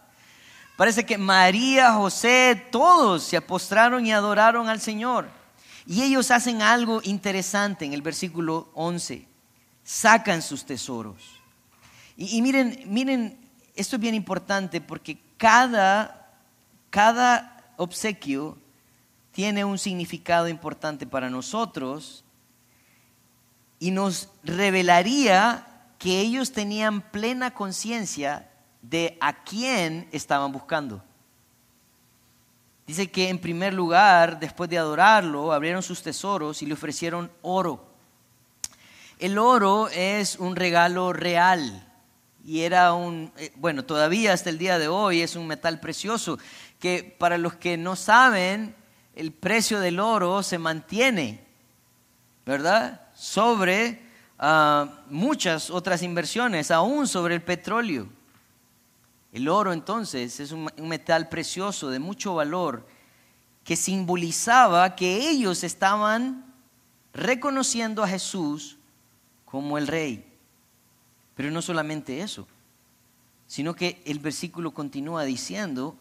Parece 0.76 1.06
que 1.06 1.16
María, 1.16 1.92
José, 1.92 2.66
todos 2.72 3.22
se 3.22 3.40
postraron 3.40 4.04
y 4.04 4.12
adoraron 4.12 4.68
al 4.68 4.80
Señor. 4.80 5.28
Y 5.86 6.02
ellos 6.02 6.30
hacen 6.30 6.62
algo 6.62 7.00
interesante 7.04 7.84
en 7.84 7.92
el 7.92 8.02
versículo 8.02 8.70
11 8.74 9.28
sacan 9.84 10.40
sus 10.42 10.64
tesoros. 10.64 11.40
Y, 12.16 12.40
miren, 12.42 12.82
miren, 12.86 13.38
esto 13.76 13.96
es 13.96 14.02
bien 14.02 14.14
importante 14.14 14.80
porque 14.80 15.18
cada, 15.36 16.32
cada 16.90 17.72
obsequio 17.76 18.56
tiene 19.32 19.64
un 19.64 19.78
significado 19.78 20.48
importante 20.48 21.06
para 21.06 21.28
nosotros 21.28 22.24
y 23.78 23.90
nos 23.90 24.28
revelaría 24.42 25.66
que 25.98 26.20
ellos 26.20 26.52
tenían 26.52 27.02
plena 27.02 27.52
conciencia 27.52 28.48
de 28.80 29.18
a 29.20 29.44
quién 29.44 30.08
estaban 30.12 30.52
buscando. 30.52 31.02
Dice 32.86 33.10
que 33.10 33.30
en 33.30 33.38
primer 33.38 33.72
lugar, 33.72 34.38
después 34.38 34.68
de 34.68 34.78
adorarlo, 34.78 35.52
abrieron 35.52 35.82
sus 35.82 36.02
tesoros 36.02 36.60
y 36.62 36.66
le 36.66 36.74
ofrecieron 36.74 37.30
oro. 37.40 37.86
El 39.18 39.38
oro 39.38 39.88
es 39.88 40.36
un 40.36 40.54
regalo 40.54 41.12
real 41.12 41.90
y 42.44 42.60
era 42.60 42.92
un, 42.92 43.32
eh, 43.38 43.52
bueno, 43.56 43.84
todavía 43.84 44.34
hasta 44.34 44.50
el 44.50 44.58
día 44.58 44.78
de 44.78 44.88
hoy 44.88 45.22
es 45.22 45.34
un 45.34 45.46
metal 45.46 45.80
precioso 45.80 46.38
que 46.78 47.16
para 47.18 47.38
los 47.38 47.54
que 47.54 47.78
no 47.78 47.96
saben, 47.96 48.74
el 49.14 49.32
precio 49.32 49.80
del 49.80 49.98
oro 49.98 50.42
se 50.42 50.58
mantiene, 50.58 51.42
¿verdad? 52.44 53.08
Sobre 53.14 54.02
ah, 54.38 55.04
muchas 55.08 55.70
otras 55.70 56.02
inversiones, 56.02 56.70
aún 56.70 57.08
sobre 57.08 57.34
el 57.34 57.42
petróleo. 57.42 58.08
El 59.34 59.48
oro 59.48 59.72
entonces 59.72 60.38
es 60.38 60.52
un 60.52 60.70
metal 60.78 61.28
precioso 61.28 61.90
de 61.90 61.98
mucho 61.98 62.36
valor 62.36 62.86
que 63.64 63.74
simbolizaba 63.74 64.94
que 64.94 65.28
ellos 65.28 65.64
estaban 65.64 66.54
reconociendo 67.12 68.04
a 68.04 68.08
Jesús 68.08 68.78
como 69.44 69.76
el 69.76 69.88
rey. 69.88 70.24
Pero 71.34 71.50
no 71.50 71.62
solamente 71.62 72.20
eso, 72.20 72.46
sino 73.48 73.74
que 73.74 74.00
el 74.06 74.20
versículo 74.20 74.72
continúa 74.72 75.24
diciendo 75.24 75.96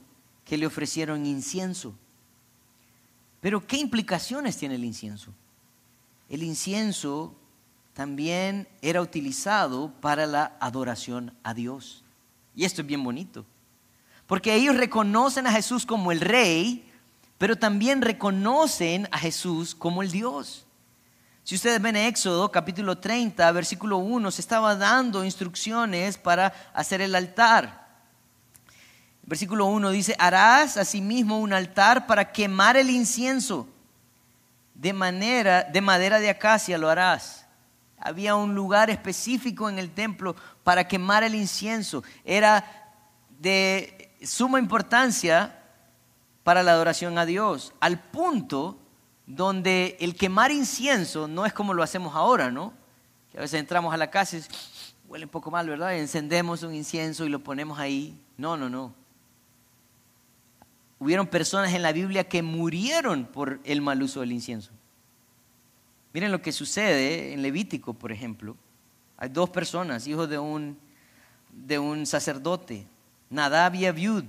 que 0.45 0.55
le 0.55 0.67
ofrecieron 0.67 1.25
incienso. 1.25 1.95
Pero 3.41 3.65
¿qué 3.65 3.77
implicaciones 3.77 4.57
tiene 4.57 4.75
el 4.75 4.85
incienso? 4.85 5.33
El 6.29 6.43
incienso 6.43 7.33
también 7.95 8.67
era 8.83 9.01
utilizado 9.01 9.91
para 10.01 10.27
la 10.27 10.55
adoración 10.59 11.35
a 11.41 11.55
Dios. 11.55 12.02
Y 12.55 12.65
esto 12.65 12.81
es 12.81 12.87
bien 12.87 13.03
bonito. 13.03 13.45
Porque 14.27 14.53
ellos 14.53 14.77
reconocen 14.77 15.47
a 15.47 15.51
Jesús 15.51 15.85
como 15.85 16.11
el 16.11 16.21
rey, 16.21 16.89
pero 17.37 17.55
también 17.55 18.01
reconocen 18.01 19.07
a 19.11 19.17
Jesús 19.17 19.75
como 19.75 20.01
el 20.01 20.11
Dios. 20.11 20.65
Si 21.43 21.55
ustedes 21.55 21.81
ven 21.81 21.97
Éxodo 21.97 22.49
capítulo 22.51 22.97
30, 22.97 23.51
versículo 23.51 23.97
1, 23.97 24.31
se 24.31 24.39
estaba 24.39 24.77
dando 24.77 25.25
instrucciones 25.25 26.17
para 26.17 26.53
hacer 26.73 27.01
el 27.01 27.13
altar. 27.15 27.85
Versículo 29.23 29.65
1 29.65 29.91
dice, 29.91 30.15
harás 30.19 30.77
asimismo 30.77 31.39
un 31.39 31.51
altar 31.51 32.07
para 32.07 32.31
quemar 32.31 32.77
el 32.77 32.89
incienso. 32.89 33.67
De, 34.73 34.93
manera, 34.93 35.63
de 35.63 35.81
madera 35.81 36.19
de 36.19 36.29
acacia 36.29 36.77
lo 36.77 36.89
harás. 36.89 37.42
Había 38.05 38.35
un 38.35 38.53
lugar 38.53 38.89
específico 38.89 39.69
en 39.69 39.79
el 39.79 39.91
templo 39.91 40.35
para 40.63 40.89
quemar 40.89 41.23
el 41.23 41.35
incienso. 41.35 42.03
Era 42.25 42.65
de 43.39 44.13
suma 44.21 44.59
importancia 44.59 45.63
para 46.43 46.63
la 46.63 46.73
adoración 46.73 47.17
a 47.17 47.25
Dios, 47.25 47.73
al 47.79 48.01
punto 48.01 48.77
donde 49.25 49.95
el 50.01 50.15
quemar 50.15 50.51
incienso 50.51 51.29
no 51.29 51.45
es 51.45 51.53
como 51.53 51.73
lo 51.73 51.81
hacemos 51.81 52.13
ahora, 52.13 52.51
¿no? 52.51 52.73
Que 53.31 53.37
a 53.37 53.41
veces 53.41 53.61
entramos 53.61 53.93
a 53.93 53.97
la 53.97 54.11
casa 54.11 54.35
y 54.35 54.41
huele 55.07 55.23
un 55.23 55.31
poco 55.31 55.49
mal, 55.49 55.69
¿verdad? 55.69 55.95
encendemos 55.95 56.61
un 56.63 56.75
incienso 56.75 57.25
y 57.25 57.29
lo 57.29 57.39
ponemos 57.39 57.79
ahí. 57.79 58.19
No, 58.35 58.57
no, 58.57 58.69
no. 58.69 58.93
Hubieron 60.99 61.27
personas 61.27 61.73
en 61.73 61.81
la 61.81 61.93
Biblia 61.93 62.25
que 62.25 62.43
murieron 62.43 63.25
por 63.25 63.61
el 63.63 63.81
mal 63.81 64.03
uso 64.03 64.19
del 64.19 64.33
incienso. 64.33 64.71
Miren 66.13 66.31
lo 66.31 66.41
que 66.41 66.51
sucede 66.51 67.33
en 67.33 67.41
Levítico, 67.41 67.93
por 67.93 68.11
ejemplo. 68.11 68.55
Hay 69.17 69.29
dos 69.29 69.49
personas, 69.49 70.05
hijos 70.05 70.29
de 70.29 70.37
un, 70.37 70.77
de 71.51 71.79
un 71.79 72.05
sacerdote, 72.05 72.85
Nadab 73.31 73.73
y 73.73 73.87
Abiud. 73.87 74.23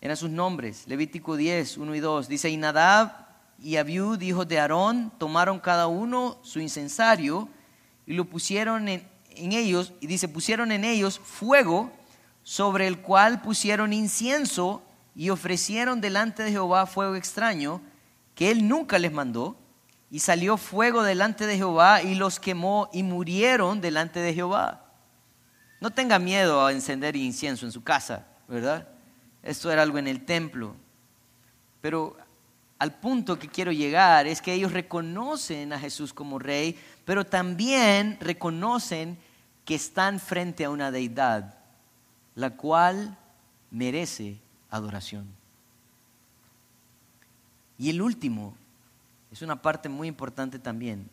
Eran 0.00 0.16
sus 0.16 0.30
nombres. 0.30 0.84
Levítico 0.88 1.36
10, 1.36 1.78
1 1.78 1.94
y 1.94 2.00
2. 2.00 2.28
Dice, 2.28 2.50
y 2.50 2.56
Nadab 2.56 3.26
y 3.62 3.76
Abiud, 3.76 4.20
hijos 4.20 4.46
de 4.48 4.58
Aarón, 4.58 5.12
tomaron 5.18 5.60
cada 5.60 5.86
uno 5.86 6.38
su 6.42 6.60
incensario 6.60 7.48
y 8.06 8.14
lo 8.14 8.24
pusieron 8.24 8.88
en, 8.88 9.06
ellos, 9.36 9.92
y 10.00 10.06
dice, 10.06 10.28
pusieron 10.28 10.72
en 10.72 10.84
ellos 10.84 11.18
fuego 11.18 11.92
sobre 12.42 12.86
el 12.86 13.00
cual 13.00 13.40
pusieron 13.40 13.92
incienso 13.92 14.82
y 15.14 15.30
ofrecieron 15.30 16.00
delante 16.00 16.42
de 16.42 16.50
Jehová 16.50 16.86
fuego 16.86 17.16
extraño 17.16 17.80
que 18.34 18.50
él 18.50 18.66
nunca 18.68 18.98
les 18.98 19.12
mandó. 19.12 19.56
Y 20.10 20.20
salió 20.20 20.56
fuego 20.56 21.02
delante 21.02 21.46
de 21.46 21.56
Jehová 21.56 22.02
y 22.02 22.14
los 22.14 22.38
quemó 22.38 22.88
y 22.92 23.02
murieron 23.02 23.80
delante 23.80 24.20
de 24.20 24.34
Jehová. 24.34 24.84
No 25.80 25.90
tenga 25.90 26.18
miedo 26.18 26.64
a 26.64 26.72
encender 26.72 27.16
incienso 27.16 27.66
en 27.66 27.72
su 27.72 27.82
casa, 27.82 28.26
¿verdad? 28.48 28.88
Esto 29.42 29.70
era 29.70 29.82
algo 29.82 29.98
en 29.98 30.06
el 30.06 30.24
templo. 30.24 30.74
Pero 31.80 32.16
al 32.78 32.94
punto 32.94 33.38
que 33.38 33.48
quiero 33.48 33.72
llegar 33.72 34.26
es 34.26 34.42
que 34.42 34.52
ellos 34.52 34.72
reconocen 34.72 35.72
a 35.72 35.78
Jesús 35.78 36.12
como 36.12 36.38
rey, 36.38 36.78
pero 37.04 37.24
también 37.24 38.18
reconocen 38.20 39.18
que 39.64 39.74
están 39.74 40.20
frente 40.20 40.64
a 40.64 40.70
una 40.70 40.90
deidad, 40.90 41.58
la 42.34 42.50
cual 42.50 43.16
merece 43.70 44.38
adoración. 44.70 45.26
Y 47.78 47.90
el 47.90 48.00
último 48.00 48.54
es 49.30 49.42
una 49.42 49.60
parte 49.62 49.88
muy 49.88 50.08
importante 50.08 50.58
también, 50.58 51.08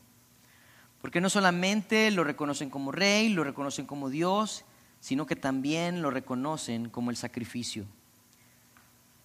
porque 1.01 1.22
no 1.22 1.30
solamente 1.30 2.11
lo 2.11 2.24
reconocen 2.24 2.70
como 2.70 2.91
rey, 2.91 3.30
lo 3.30 3.43
reconocen 3.43 3.86
como 3.86 4.09
Dios, 4.09 4.66
sino 4.99 5.26
que 5.26 5.36
también 5.36 6.01
lo 6.01 6.11
reconocen 6.11 6.89
como 6.89 7.09
el 7.09 7.18
sacrificio. 7.18 7.86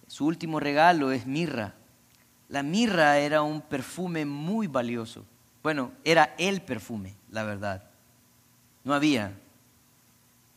Su 0.07 0.25
último 0.25 0.59
regalo 0.59 1.11
es 1.11 1.25
mirra, 1.25 1.75
la 2.49 2.63
mirra 2.63 3.19
era 3.19 3.43
un 3.43 3.61
perfume 3.61 4.25
muy 4.25 4.67
valioso. 4.67 5.23
Bueno, 5.61 5.91
era 6.03 6.33
el 6.39 6.61
perfume, 6.61 7.15
la 7.29 7.43
verdad. 7.43 7.83
No 8.83 8.93
había 8.93 9.39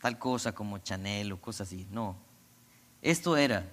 tal 0.00 0.18
cosa 0.18 0.52
como 0.52 0.78
Chanel 0.78 1.32
o 1.32 1.40
cosas 1.40 1.68
así, 1.68 1.86
no. 1.90 2.16
Esto 3.02 3.36
era. 3.36 3.70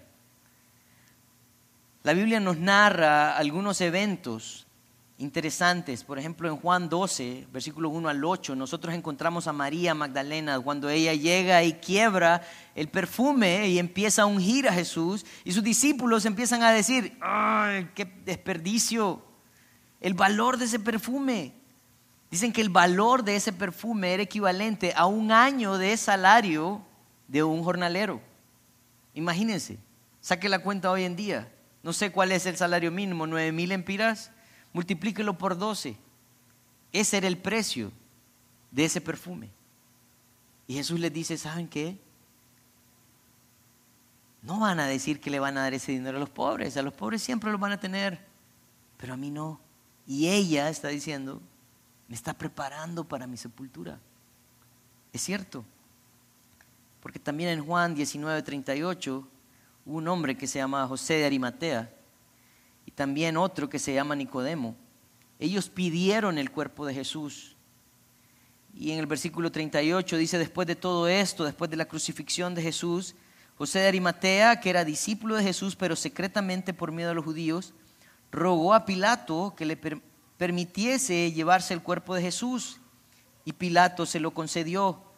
La 2.02 2.14
Biblia 2.14 2.40
nos 2.40 2.58
narra 2.58 3.36
algunos 3.36 3.82
eventos 3.82 4.66
interesantes. 5.18 6.06
Por 6.06 6.18
ejemplo, 6.18 6.48
en 6.48 6.56
Juan 6.56 6.88
12, 6.88 7.48
versículo 7.52 7.90
1 7.90 8.08
al 8.08 8.24
8, 8.24 8.56
nosotros 8.56 8.96
encontramos 8.96 9.48
a 9.48 9.54
María 9.54 9.94
Magdalena 9.94 10.58
cuando 10.62 10.90
ella 10.90 11.14
llega 11.14 11.62
y 11.64 11.74
quiebra 11.74 12.42
el 12.74 12.88
perfume 12.88 13.68
y 13.68 13.80
empieza 13.80 14.22
a 14.22 14.28
ungir 14.28 14.70
a 14.70 14.74
Jesús 14.74 15.26
y 15.44 15.52
sus 15.52 15.62
discípulos 15.62 16.26
empiezan 16.26 16.64
a 16.64 16.72
decir, 16.72 17.18
¡ay, 17.20 17.90
qué 17.94 18.06
desperdicio! 18.06 19.22
El 20.00 20.14
valor 20.14 20.58
de 20.58 20.66
ese 20.66 20.80
perfume. 20.80 21.54
Dicen 22.32 22.54
que 22.54 22.62
el 22.62 22.70
valor 22.70 23.26
de 23.26 23.36
ese 23.36 23.52
perfume 23.52 24.14
era 24.14 24.24
equivalente 24.24 24.94
a 24.96 25.06
un 25.06 25.34
año 25.34 25.78
de 25.78 25.98
salario 25.98 26.82
de 27.28 27.44
un 27.44 27.62
jornalero. 27.62 28.22
Imagínense, 29.14 29.80
saque 30.22 30.48
la 30.48 30.60
cuenta 30.60 30.92
hoy 30.92 31.04
en 31.04 31.18
día. 31.18 31.52
No 31.84 31.94
sé 31.94 32.12
cuál 32.12 32.32
es 32.32 32.46
el 32.46 32.58
salario 32.58 32.92
mínimo, 32.92 33.26
9 33.26 33.52
mil 33.52 33.72
empiras, 33.72 34.32
multiplíquelo 34.74 35.38
por 35.38 35.58
12. 35.58 35.98
Ese 36.92 37.18
era 37.18 37.28
el 37.28 37.38
precio 37.38 37.92
de 38.72 38.86
ese 38.86 39.02
perfume. 39.02 39.50
Y 40.68 40.76
Jesús 40.76 41.00
les 41.00 41.14
dice, 41.14 41.38
¿saben 41.38 41.68
qué? 41.68 41.98
No 44.42 44.60
van 44.60 44.80
a 44.80 44.88
decir 44.88 45.20
que 45.20 45.30
le 45.30 45.40
van 45.40 45.58
a 45.58 45.62
dar 45.62 45.74
ese 45.74 45.92
dinero 45.92 46.18
a 46.18 46.20
los 46.20 46.30
pobres, 46.30 46.78
a 46.78 46.82
los 46.82 46.94
pobres 46.94 47.22
siempre 47.22 47.52
lo 47.52 47.58
van 47.58 47.72
a 47.74 47.80
tener, 47.80 48.20
pero 48.98 49.14
a 49.14 49.18
mí 49.18 49.32
no. 49.32 49.60
Y 50.08 50.30
ella 50.30 50.70
está 50.70 50.88
diciendo, 50.88 51.42
me 52.08 52.16
está 52.16 52.34
preparando 52.34 53.04
para 53.04 53.28
mi 53.28 53.38
sepultura. 53.38 54.00
Es 55.14 55.22
cierto. 55.22 55.66
Porque 57.02 57.20
también 57.20 57.50
en 57.50 57.66
Juan 57.66 57.96
19:38 57.96 59.08
hubo 59.08 59.28
un 59.90 60.08
hombre 60.08 60.38
que 60.38 60.48
se 60.48 60.60
llama 60.60 60.88
José 60.88 61.16
de 61.16 61.26
Arimatea 61.26 61.92
y 62.86 62.92
también 62.92 63.38
otro 63.38 63.70
que 63.70 63.80
se 63.80 63.94
llama 63.94 64.16
Nicodemo. 64.16 64.76
Ellos 65.40 65.70
pidieron 65.70 66.38
el 66.38 66.52
cuerpo 66.52 66.86
de 66.86 66.94
Jesús. 66.94 67.56
Y 68.76 68.92
en 68.92 69.00
el 69.00 69.08
versículo 69.08 69.52
38 69.52 70.18
dice, 70.18 70.38
después 70.38 70.68
de 70.68 70.76
todo 70.76 71.08
esto, 71.08 71.44
después 71.44 71.72
de 71.72 71.78
la 71.78 71.86
crucifixión 71.86 72.54
de 72.54 72.62
Jesús, 72.62 73.16
José 73.58 73.80
de 73.80 73.88
Arimatea, 73.88 74.60
que 74.60 74.70
era 74.70 74.86
discípulo 74.86 75.36
de 75.36 75.44
Jesús, 75.44 75.76
pero 75.76 75.96
secretamente 75.96 76.74
por 76.74 76.92
miedo 76.92 77.12
a 77.12 77.16
los 77.16 77.26
judíos, 77.26 77.74
rogó 78.32 78.76
a 78.76 78.86
Pilato 78.86 79.54
que 79.58 79.66
le 79.66 79.78
permitiese 80.38 81.32
llevarse 81.32 81.74
el 81.74 81.82
cuerpo 81.82 82.14
de 82.14 82.22
Jesús 82.22 82.80
y 83.44 83.54
Pilato 83.54 84.06
se 84.06 84.20
lo 84.20 84.32
concedió. 84.32 85.09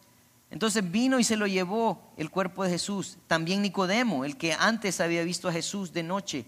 Entonces 0.52 0.91
vino 0.91 1.18
y 1.18 1.24
se 1.24 1.38
lo 1.38 1.47
llevó 1.47 2.14
el 2.18 2.30
cuerpo 2.30 2.64
de 2.64 2.72
Jesús. 2.72 3.18
También 3.28 3.62
Nicodemo, 3.62 4.26
el 4.26 4.38
que 4.38 4.54
antes 4.54 4.99
había 4.99 5.24
visto 5.24 5.47
a 5.47 5.54
Jesús 5.54 5.93
de 5.93 6.04
noche, 6.04 6.45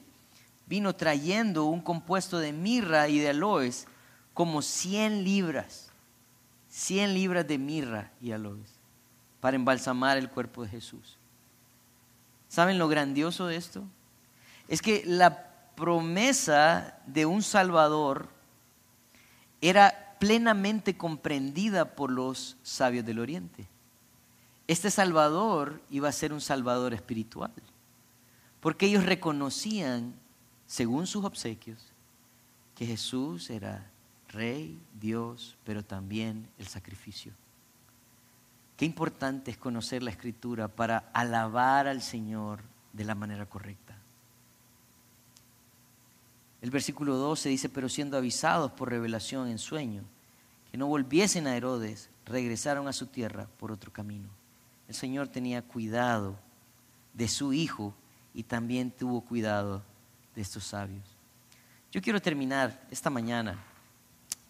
vino 0.68 0.93
trayendo 0.93 1.66
un 1.66 1.82
compuesto 1.82 2.38
de 2.39 2.51
mirra 2.51 3.08
y 3.08 3.20
de 3.20 3.30
aloes, 3.30 3.88
como 4.34 4.62
100 4.62 5.24
libras, 5.24 5.89
100 6.70 7.14
libras 7.14 7.47
de 7.47 7.58
mirra 7.58 8.12
y 8.22 8.34
aloes, 8.34 8.70
para 9.39 9.56
embalsamar 9.56 10.18
el 10.18 10.30
cuerpo 10.30 10.64
de 10.64 10.70
Jesús. 10.70 11.18
¿Saben 12.49 12.78
lo 12.78 12.89
grandioso 12.89 13.47
de 13.47 13.56
esto? 13.56 13.86
Es 14.68 14.82
que 14.82 15.04
la 15.06 15.49
promesa 15.76 16.99
de 17.08 17.26
un 17.26 17.41
Salvador 17.41 18.28
era 19.62 20.18
plenamente 20.20 20.97
comprendida 20.97 21.95
por 21.95 22.12
los 22.12 22.58
sabios 22.64 23.06
del 23.06 23.20
Oriente. 23.20 23.68
Este 24.68 24.89
Salvador 24.89 25.82
iba 25.89 26.07
a 26.07 26.14
ser 26.14 26.32
un 26.32 26.41
Salvador 26.41 26.93
espiritual, 26.93 27.51
porque 28.61 28.86
ellos 28.86 29.05
reconocían, 29.05 30.14
según 30.68 31.05
sus 31.05 31.26
obsequios, 31.26 31.80
que 32.76 32.86
Jesús 32.86 33.49
era 33.49 33.89
Rey, 34.30 34.80
Dios, 34.99 35.57
pero 35.64 35.84
también 35.84 36.49
el 36.57 36.68
sacrificio. 36.68 37.34
Qué 38.78 38.86
importante 38.86 39.51
es 39.51 39.57
conocer 39.57 40.01
la 40.01 40.11
Escritura 40.11 40.68
para 40.68 41.09
alabar 41.14 41.88
al 41.88 42.01
Señor 42.01 42.61
de 42.93 43.03
la 43.03 43.16
manera 43.16 43.45
correcta. 43.45 43.97
El 46.61 46.72
versículo 46.72 47.18
12 47.18 47.49
dice, 47.49 47.70
pero 47.70 47.89
siendo 47.89 48.18
avisados 48.18 48.72
por 48.72 48.89
revelación 48.89 49.49
en 49.49 49.59
sueño, 49.59 50.03
que 50.72 50.78
no 50.78 50.88
volviesen 50.88 51.45
a 51.45 51.57
Herodes, 51.57 52.09
regresaron 52.26 52.88
a 52.88 52.93
su 52.93 53.07
tierra 53.07 53.47
por 53.59 53.72
otro 53.72 53.91
camino. 53.91 54.30
El 54.88 54.96
Señor 54.96 55.28
tenía 55.28 55.62
cuidado 55.62 56.38
de 57.14 57.28
su 57.28 57.54
hijo 57.54 57.94
y 58.34 58.44
también 58.44 58.92
tuvo 58.92 59.22
cuidado 59.22 59.84
de 60.36 60.42
estos 60.42 60.64
sabios. 60.64 61.04
Yo 61.92 62.02
quiero 62.02 62.22
terminar 62.22 62.88
esta 62.90 63.10
mañana 63.10 63.64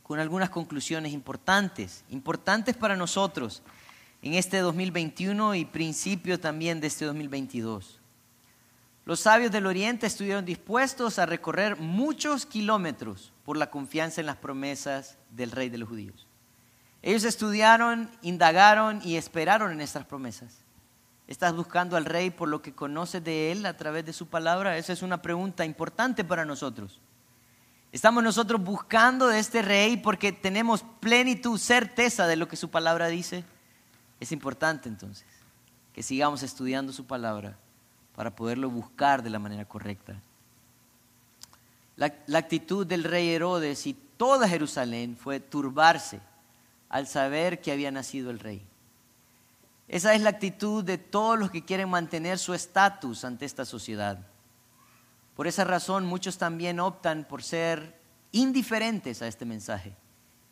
con 0.01 0.19
algunas 0.19 0.49
conclusiones 0.49 1.13
importantes, 1.13 2.03
importantes 2.09 2.75
para 2.75 2.95
nosotros 2.95 3.61
en 4.21 4.33
este 4.35 4.59
2021 4.59 5.55
y 5.55 5.65
principio 5.65 6.39
también 6.39 6.79
de 6.79 6.87
este 6.87 7.05
2022. 7.05 7.99
Los 9.05 9.19
sabios 9.19 9.51
del 9.51 9.65
Oriente 9.65 10.07
estuvieron 10.07 10.45
dispuestos 10.45 11.19
a 11.19 11.25
recorrer 11.25 11.77
muchos 11.77 12.45
kilómetros 12.45 13.33
por 13.43 13.57
la 13.57 13.69
confianza 13.69 14.21
en 14.21 14.27
las 14.27 14.37
promesas 14.37 15.17
del 15.29 15.51
rey 15.51 15.67
de 15.67 15.77
los 15.77 15.89
judíos. 15.89 16.25
Ellos 17.03 17.25
estudiaron, 17.25 18.09
indagaron 18.21 19.01
y 19.03 19.17
esperaron 19.17 19.73
en 19.73 19.81
estas 19.81 20.05
promesas. 20.05 20.63
¿Estás 21.27 21.53
buscando 21.53 21.97
al 21.97 22.05
rey 22.05 22.31
por 22.31 22.47
lo 22.47 22.61
que 22.61 22.73
conoces 22.73 23.21
de 23.21 23.51
él 23.51 23.65
a 23.65 23.75
través 23.75 24.05
de 24.05 24.13
su 24.13 24.27
palabra? 24.27 24.77
Esa 24.77 24.93
es 24.93 25.01
una 25.01 25.21
pregunta 25.21 25.65
importante 25.65 26.23
para 26.23 26.45
nosotros. 26.45 27.01
¿Estamos 27.91 28.23
nosotros 28.23 28.63
buscando 28.63 29.27
de 29.27 29.39
este 29.39 29.61
rey 29.61 29.97
porque 29.97 30.31
tenemos 30.31 30.83
plenitud, 31.01 31.59
certeza 31.59 32.25
de 32.25 32.37
lo 32.37 32.47
que 32.47 32.55
su 32.55 32.69
palabra 32.69 33.07
dice? 33.07 33.43
Es 34.19 34.31
importante 34.31 34.87
entonces 34.87 35.27
que 35.93 36.01
sigamos 36.01 36.41
estudiando 36.41 36.93
su 36.93 37.05
palabra 37.05 37.57
para 38.15 38.35
poderlo 38.35 38.69
buscar 38.69 39.21
de 39.21 39.29
la 39.29 39.39
manera 39.39 39.65
correcta. 39.65 40.19
La, 41.97 42.13
actitud 42.37 42.87
del 42.87 43.03
rey 43.03 43.29
Herodes 43.29 43.85
y 43.85 43.93
toda 43.93 44.47
Jerusalén 44.47 45.17
fue 45.17 45.39
turbarse 45.39 46.19
al 46.93 47.07
saber 47.07 47.59
que 47.59 47.71
había 47.71 47.89
nacido 47.89 48.29
el 48.29 48.37
rey. 48.37 48.63
Esa 49.87 50.13
es 50.13 50.21
la 50.21 50.29
actitud 50.29 50.83
de 50.83 50.99
todos 50.99 51.39
los 51.39 51.49
que 51.49 51.65
quieren 51.65 51.89
mantener 51.89 52.37
su 52.37 52.53
estatus 52.53 53.25
ante 53.25 53.45
esta 53.45 53.65
sociedad. 53.65 54.19
Por 55.35 55.47
esa 55.47 55.63
razón 55.63 56.05
muchos 56.05 56.37
también 56.37 56.79
optan 56.79 57.25
por 57.27 57.41
ser 57.41 57.99
indiferentes 58.31 59.23
a 59.23 59.27
este 59.27 59.43
mensaje 59.43 59.95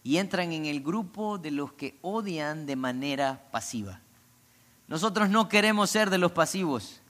y 0.02 0.18
entran 0.18 0.52
en 0.52 0.66
el 0.66 0.82
grupo 0.82 1.38
de 1.38 1.52
los 1.52 1.74
que 1.74 2.00
odian 2.02 2.66
de 2.66 2.76
manera 2.76 3.48
pasiva. 3.52 4.02
Nosotros 4.88 5.30
no 5.30 5.48
queremos 5.48 5.92
ser 5.92 6.10
de 6.10 6.18
los 6.18 6.32
pasivos. 6.32 7.02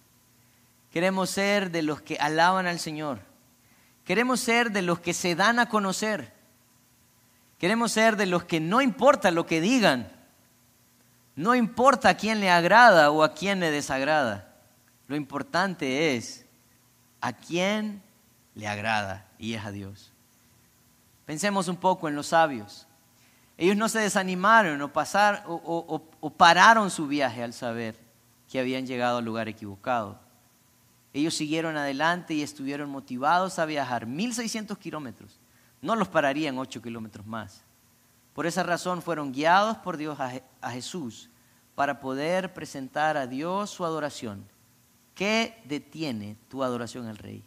Queremos 0.92 1.30
ser 1.30 1.72
de 1.72 1.84
los 1.84 2.02
que 2.02 2.18
alaban 2.18 2.68
al 2.68 2.80
Señor. 2.80 3.22
Queremos 4.04 4.42
ser 4.42 4.74
de 4.74 4.82
los 4.82 5.00
que 5.00 5.14
se 5.14 5.36
dan 5.36 5.58
a 5.58 5.70
conocer. 5.70 6.41
Queremos 7.62 7.92
ser 7.92 8.18
de 8.18 8.26
los 8.26 8.44
que 8.44 8.60
no 8.60 8.82
importa 8.82 9.30
lo 9.30 9.46
que 9.46 9.62
digan. 9.62 10.12
No 11.36 11.54
importa 11.54 12.10
a 12.10 12.18
quién 12.18 12.40
le 12.40 12.50
agrada 12.50 13.12
o 13.12 13.22
a 13.22 13.36
quién 13.36 13.60
le 13.60 13.70
desagrada. 13.70 14.56
Lo 15.06 15.16
importante 15.16 16.16
es 16.16 16.48
a 17.20 17.34
quién 17.34 18.02
le 18.56 18.68
agrada 18.68 19.28
y 19.38 19.54
es 19.54 19.64
a 19.64 19.70
Dios. 19.70 20.12
Pensemos 21.28 21.68
un 21.68 21.76
poco 21.76 22.08
en 22.08 22.16
los 22.16 22.26
sabios. 22.26 22.88
Ellos 23.60 23.78
no 23.78 23.90
se 23.90 24.00
desanimaron 24.00 24.82
o, 24.82 24.92
pasar, 24.92 25.44
o, 25.48 26.02
o 26.20 26.30
pararon 26.32 26.90
su 26.90 27.06
viaje 27.06 27.44
al 27.44 27.54
saber 27.54 27.96
que 28.50 28.60
habían 28.60 28.88
llegado 28.88 29.20
al 29.20 29.26
lugar 29.26 29.48
equivocado. 29.48 30.20
Ellos 31.14 31.36
siguieron 31.36 31.78
adelante 31.78 32.34
y 32.34 32.42
estuvieron 32.42 32.90
motivados 32.90 33.60
a 33.60 33.66
viajar 33.66 34.08
1600 34.08 34.80
kilómetros. 34.80 35.41
No 35.82 35.96
los 35.96 36.08
pararían 36.08 36.58
8 36.58 36.82
kilómetros 36.82 37.26
más. 37.26 37.64
Por 38.34 38.46
esa 38.46 38.64
razón 38.64 39.02
fueron 39.02 39.32
guiados 39.32 39.78
por 39.78 39.98
Dios 39.98 40.18
a 40.20 40.72
Jesús 40.72 41.30
para 41.76 42.00
poder 42.00 42.54
presentar 42.54 43.18
a 43.18 43.28
Dios 43.28 43.70
su 43.70 43.84
adoración. 43.86 44.46
¿Qué 45.16 45.62
detiene 45.66 46.38
tu 46.50 46.64
adoración 46.64 47.08
al 47.08 47.18
Rey? 47.18 47.44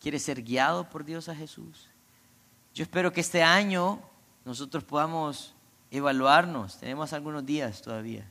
¿Quieres 0.00 0.22
ser 0.22 0.42
guiado 0.42 0.88
por 0.90 1.04
Dios 1.04 1.28
a 1.28 1.34
Jesús? 1.34 1.88
Yo 2.74 2.82
espero 2.82 3.12
que 3.12 3.20
este 3.20 3.42
año 3.42 4.00
nosotros 4.44 4.84
podamos 4.84 5.54
evaluarnos, 5.90 6.76
tenemos 6.78 7.12
algunos 7.12 7.46
días 7.46 7.80
todavía, 7.80 8.28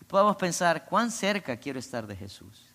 y 0.00 0.04
podamos 0.04 0.36
pensar 0.36 0.84
cuán 0.84 1.10
cerca 1.10 1.56
quiero 1.56 1.78
estar 1.78 2.06
de 2.06 2.16
Jesús. 2.16 2.66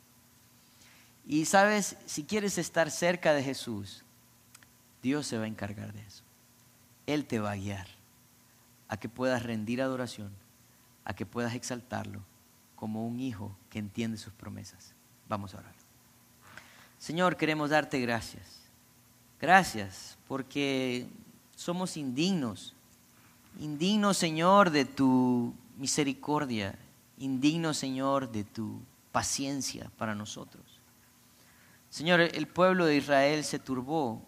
Y 1.25 1.45
sabes, 1.45 1.97
si 2.05 2.23
quieres 2.23 2.57
estar 2.57 2.89
cerca 2.89 3.34
de 3.34 3.43
Jesús, 3.43 4.03
Dios 5.08 5.26
se 5.26 5.38
va 5.38 5.45
a 5.45 5.47
encargar 5.47 5.93
de 5.93 6.01
eso. 6.01 6.22
Él 7.05 7.26
te 7.26 7.39
va 7.39 7.51
a 7.51 7.55
guiar 7.55 7.88
a 8.89 8.97
que 8.97 9.08
puedas 9.08 9.41
rendir 9.41 9.82
adoración, 9.82 10.34
a 11.05 11.14
que 11.14 11.26
puedas 11.26 11.55
exaltarlo 11.55 12.20
como 12.76 13.08
un 13.08 13.22
hijo 13.22 13.55
que 13.70 13.80
entiende 13.80 14.18
sus 14.18 14.34
promesas. 14.34 14.93
Vamos 15.30 15.53
a 15.53 15.60
orar. 15.60 15.74
Señor, 16.99 17.38
queremos 17.38 17.70
darte 17.70 18.01
gracias. 18.01 18.64
Gracias 19.39 20.18
porque 20.28 21.08
somos 21.55 21.95
indignos. 21.95 22.76
Indignos, 23.62 24.18
Señor, 24.18 24.72
de 24.72 24.84
tu 24.84 25.53
misericordia. 25.78 26.78
Indignos, 27.18 27.78
Señor, 27.78 28.30
de 28.30 28.43
tu 28.43 28.82
paciencia 29.14 29.89
para 29.97 30.16
nosotros. 30.16 30.66
Señor, 31.89 32.20
el 32.20 32.47
pueblo 32.47 32.86
de 32.86 32.97
Israel 32.97 33.45
se 33.45 33.58
turbó 33.58 34.26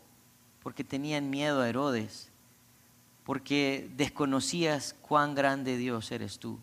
porque 0.69 0.83
tenían 0.83 1.31
miedo 1.31 1.61
a 1.61 1.67
Herodes, 1.67 2.29
porque 3.23 3.89
desconocías 3.97 4.95
cuán 5.01 5.33
grande 5.33 5.77
Dios 5.77 6.11
eres 6.11 6.37
tú. 6.37 6.59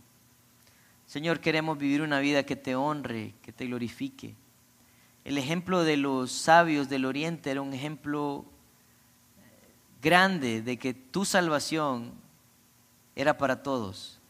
Señor, 1.09 1.41
queremos 1.41 1.77
vivir 1.77 2.03
una 2.03 2.21
vida 2.21 2.45
que 2.45 2.55
te 2.55 2.77
honre, 2.77 3.35
que 3.43 3.51
te 3.51 3.67
glorifique. 3.67 4.37
El 5.25 5.39
ejemplo 5.39 5.83
de 5.83 5.97
los 5.97 6.31
sabios 6.31 6.89
del 6.89 7.05
Oriente 7.05 7.51
era 7.51 7.61
un 7.61 7.75
ejemplo 7.75 8.45
grande 10.01 10.63
de 10.63 10.77
que 10.77 10.95
tu 10.95 11.25
salvación 11.25 12.13
era 13.17 13.37
para 13.37 13.65
todos, 13.65 14.21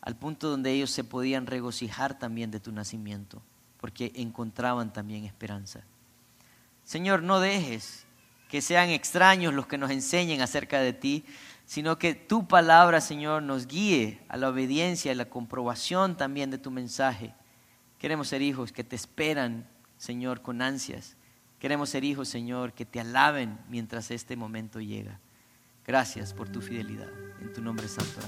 al 0.00 0.16
punto 0.16 0.50
donde 0.50 0.72
ellos 0.72 0.90
se 0.90 1.04
podían 1.04 1.46
regocijar 1.46 2.18
también 2.18 2.50
de 2.50 2.58
tu 2.58 2.72
nacimiento, 2.72 3.40
porque 3.78 4.10
encontraban 4.16 4.92
también 4.92 5.26
esperanza. 5.26 5.84
Señor, 6.82 7.22
no 7.22 7.38
dejes 7.38 8.04
que 8.54 8.62
sean 8.62 8.90
extraños 8.90 9.52
los 9.52 9.66
que 9.66 9.78
nos 9.78 9.90
enseñen 9.90 10.40
acerca 10.40 10.78
de 10.78 10.92
ti, 10.92 11.24
sino 11.66 11.98
que 11.98 12.14
tu 12.14 12.46
palabra, 12.46 13.00
Señor, 13.00 13.42
nos 13.42 13.66
guíe 13.66 14.20
a 14.28 14.36
la 14.36 14.48
obediencia 14.48 15.10
y 15.10 15.16
la 15.16 15.24
comprobación 15.24 16.16
también 16.16 16.52
de 16.52 16.58
tu 16.58 16.70
mensaje. 16.70 17.34
Queremos 17.98 18.28
ser 18.28 18.42
hijos 18.42 18.70
que 18.70 18.84
te 18.84 18.94
esperan, 18.94 19.68
Señor, 19.96 20.40
con 20.40 20.62
ansias. 20.62 21.16
Queremos 21.58 21.90
ser 21.90 22.04
hijos, 22.04 22.28
Señor, 22.28 22.74
que 22.74 22.86
te 22.86 23.00
alaben 23.00 23.58
mientras 23.68 24.12
este 24.12 24.36
momento 24.36 24.80
llega. 24.80 25.18
Gracias 25.84 26.32
por 26.32 26.48
tu 26.48 26.60
fidelidad. 26.60 27.10
En 27.40 27.52
tu 27.52 27.60
nombre 27.60 27.88
santo. 27.88 28.20